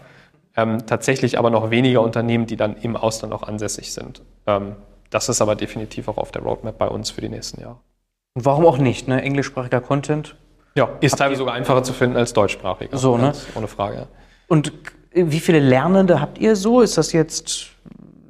[0.54, 4.20] Ähm, tatsächlich aber noch weniger Unternehmen, die dann im Ausland auch ansässig sind.
[4.46, 4.76] Ähm,
[5.08, 7.78] das ist aber definitiv auch auf der Roadmap bei uns für die nächsten Jahre.
[8.34, 9.08] Und warum auch nicht?
[9.08, 9.22] Ne?
[9.22, 10.36] Englischsprachiger Content?
[10.74, 12.96] Ja, ist teilweise sogar einfacher zu finden als deutschsprachiger.
[12.96, 13.32] So, ne?
[13.54, 14.06] Ohne Frage.
[14.46, 14.72] Und
[15.12, 16.80] wie viele Lernende habt ihr so?
[16.80, 17.66] Ist das jetzt,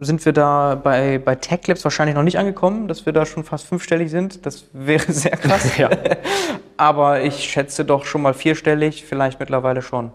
[0.00, 3.44] sind wir da bei, bei Tech Labs wahrscheinlich noch nicht angekommen, dass wir da schon
[3.44, 4.46] fast fünfstellig sind?
[4.46, 5.76] Das wäre sehr krass.
[5.76, 5.90] ja.
[6.76, 10.12] Aber ich schätze doch schon mal vierstellig, vielleicht mittlerweile schon.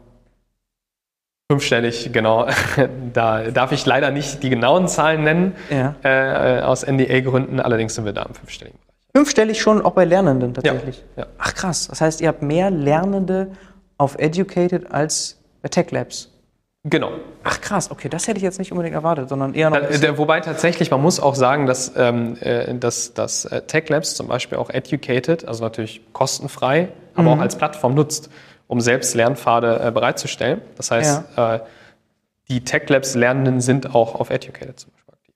[1.51, 2.47] Fünfstellig, genau.
[3.13, 5.95] Da darf ich leider nicht die genauen Zahlen nennen, ja.
[6.01, 7.59] äh, aus NDA-Gründen.
[7.59, 8.79] Allerdings sind wir da im fünfstelligen.
[9.15, 11.01] Fünfstellig schon auch bei Lernenden tatsächlich?
[11.15, 11.23] Ja.
[11.23, 11.29] ja.
[11.37, 11.87] Ach krass.
[11.87, 13.51] Das heißt, ihr habt mehr Lernende
[13.97, 16.31] auf Educated als bei Tech Labs?
[16.83, 17.11] Genau.
[17.43, 19.79] Ach krass, okay, das hätte ich jetzt nicht unbedingt erwartet, sondern eher noch.
[19.79, 24.15] Da, wobei tatsächlich, man muss auch sagen, dass, ähm, äh, dass, dass äh, Tech Labs
[24.15, 27.39] zum Beispiel auch Educated, also natürlich kostenfrei, aber mhm.
[27.39, 28.29] auch als Plattform nutzt,
[28.67, 30.59] um selbst Lernpfade äh, bereitzustellen.
[30.75, 31.55] Das heißt, ja.
[31.55, 31.59] äh,
[32.49, 35.35] die Tech Labs Lernenden sind auch auf Educated zum Beispiel aktiv.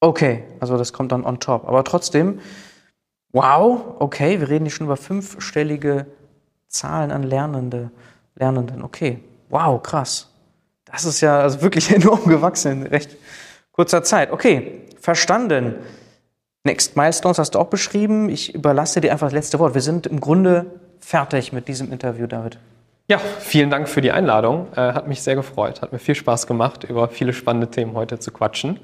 [0.00, 1.66] Okay, also das kommt dann on top.
[1.66, 2.38] Aber trotzdem,
[3.32, 6.06] wow, okay, wir reden hier schon über fünfstellige
[6.68, 7.90] Zahlen an Lernende,
[8.34, 8.82] Lernenden.
[8.82, 9.18] Okay,
[9.48, 10.30] wow, krass.
[10.84, 13.16] Das ist ja also wirklich enorm gewachsen in recht
[13.72, 14.30] kurzer Zeit.
[14.30, 15.76] Okay, verstanden.
[16.64, 18.28] Next Milestones hast du auch beschrieben.
[18.28, 19.74] Ich überlasse dir einfach das letzte Wort.
[19.74, 20.66] Wir sind im Grunde
[21.00, 22.58] fertig mit diesem Interview, David.
[23.08, 24.68] Ja, vielen Dank für die Einladung.
[24.76, 25.82] Äh, hat mich sehr gefreut.
[25.82, 28.78] Hat mir viel Spaß gemacht, über viele spannende Themen heute zu quatschen.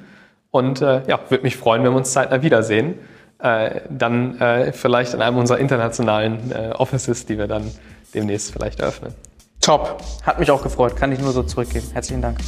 [0.50, 2.94] Und äh, ja, würde mich freuen, wenn wir uns zeitnah wiedersehen.
[3.40, 7.70] Äh, dann äh, vielleicht in einem unserer internationalen äh, Offices, die wir dann
[8.14, 9.14] demnächst vielleicht eröffnen.
[9.60, 10.02] Top.
[10.22, 10.96] Hat mich auch gefreut.
[10.96, 11.86] Kann ich nur so zurückgeben.
[11.92, 12.38] Herzlichen Dank.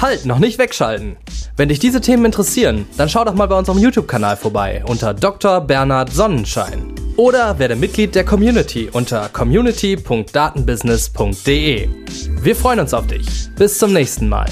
[0.00, 1.16] Halt, noch nicht wegschalten.
[1.56, 5.62] Wenn dich diese Themen interessieren, dann schau doch mal bei unserem YouTube-Kanal vorbei unter Dr.
[5.62, 6.92] Bernhard Sonnenschein.
[7.16, 11.88] Oder werde Mitglied der Community unter community.datenbusiness.de.
[12.42, 13.48] Wir freuen uns auf dich.
[13.56, 14.50] Bis zum nächsten Mal.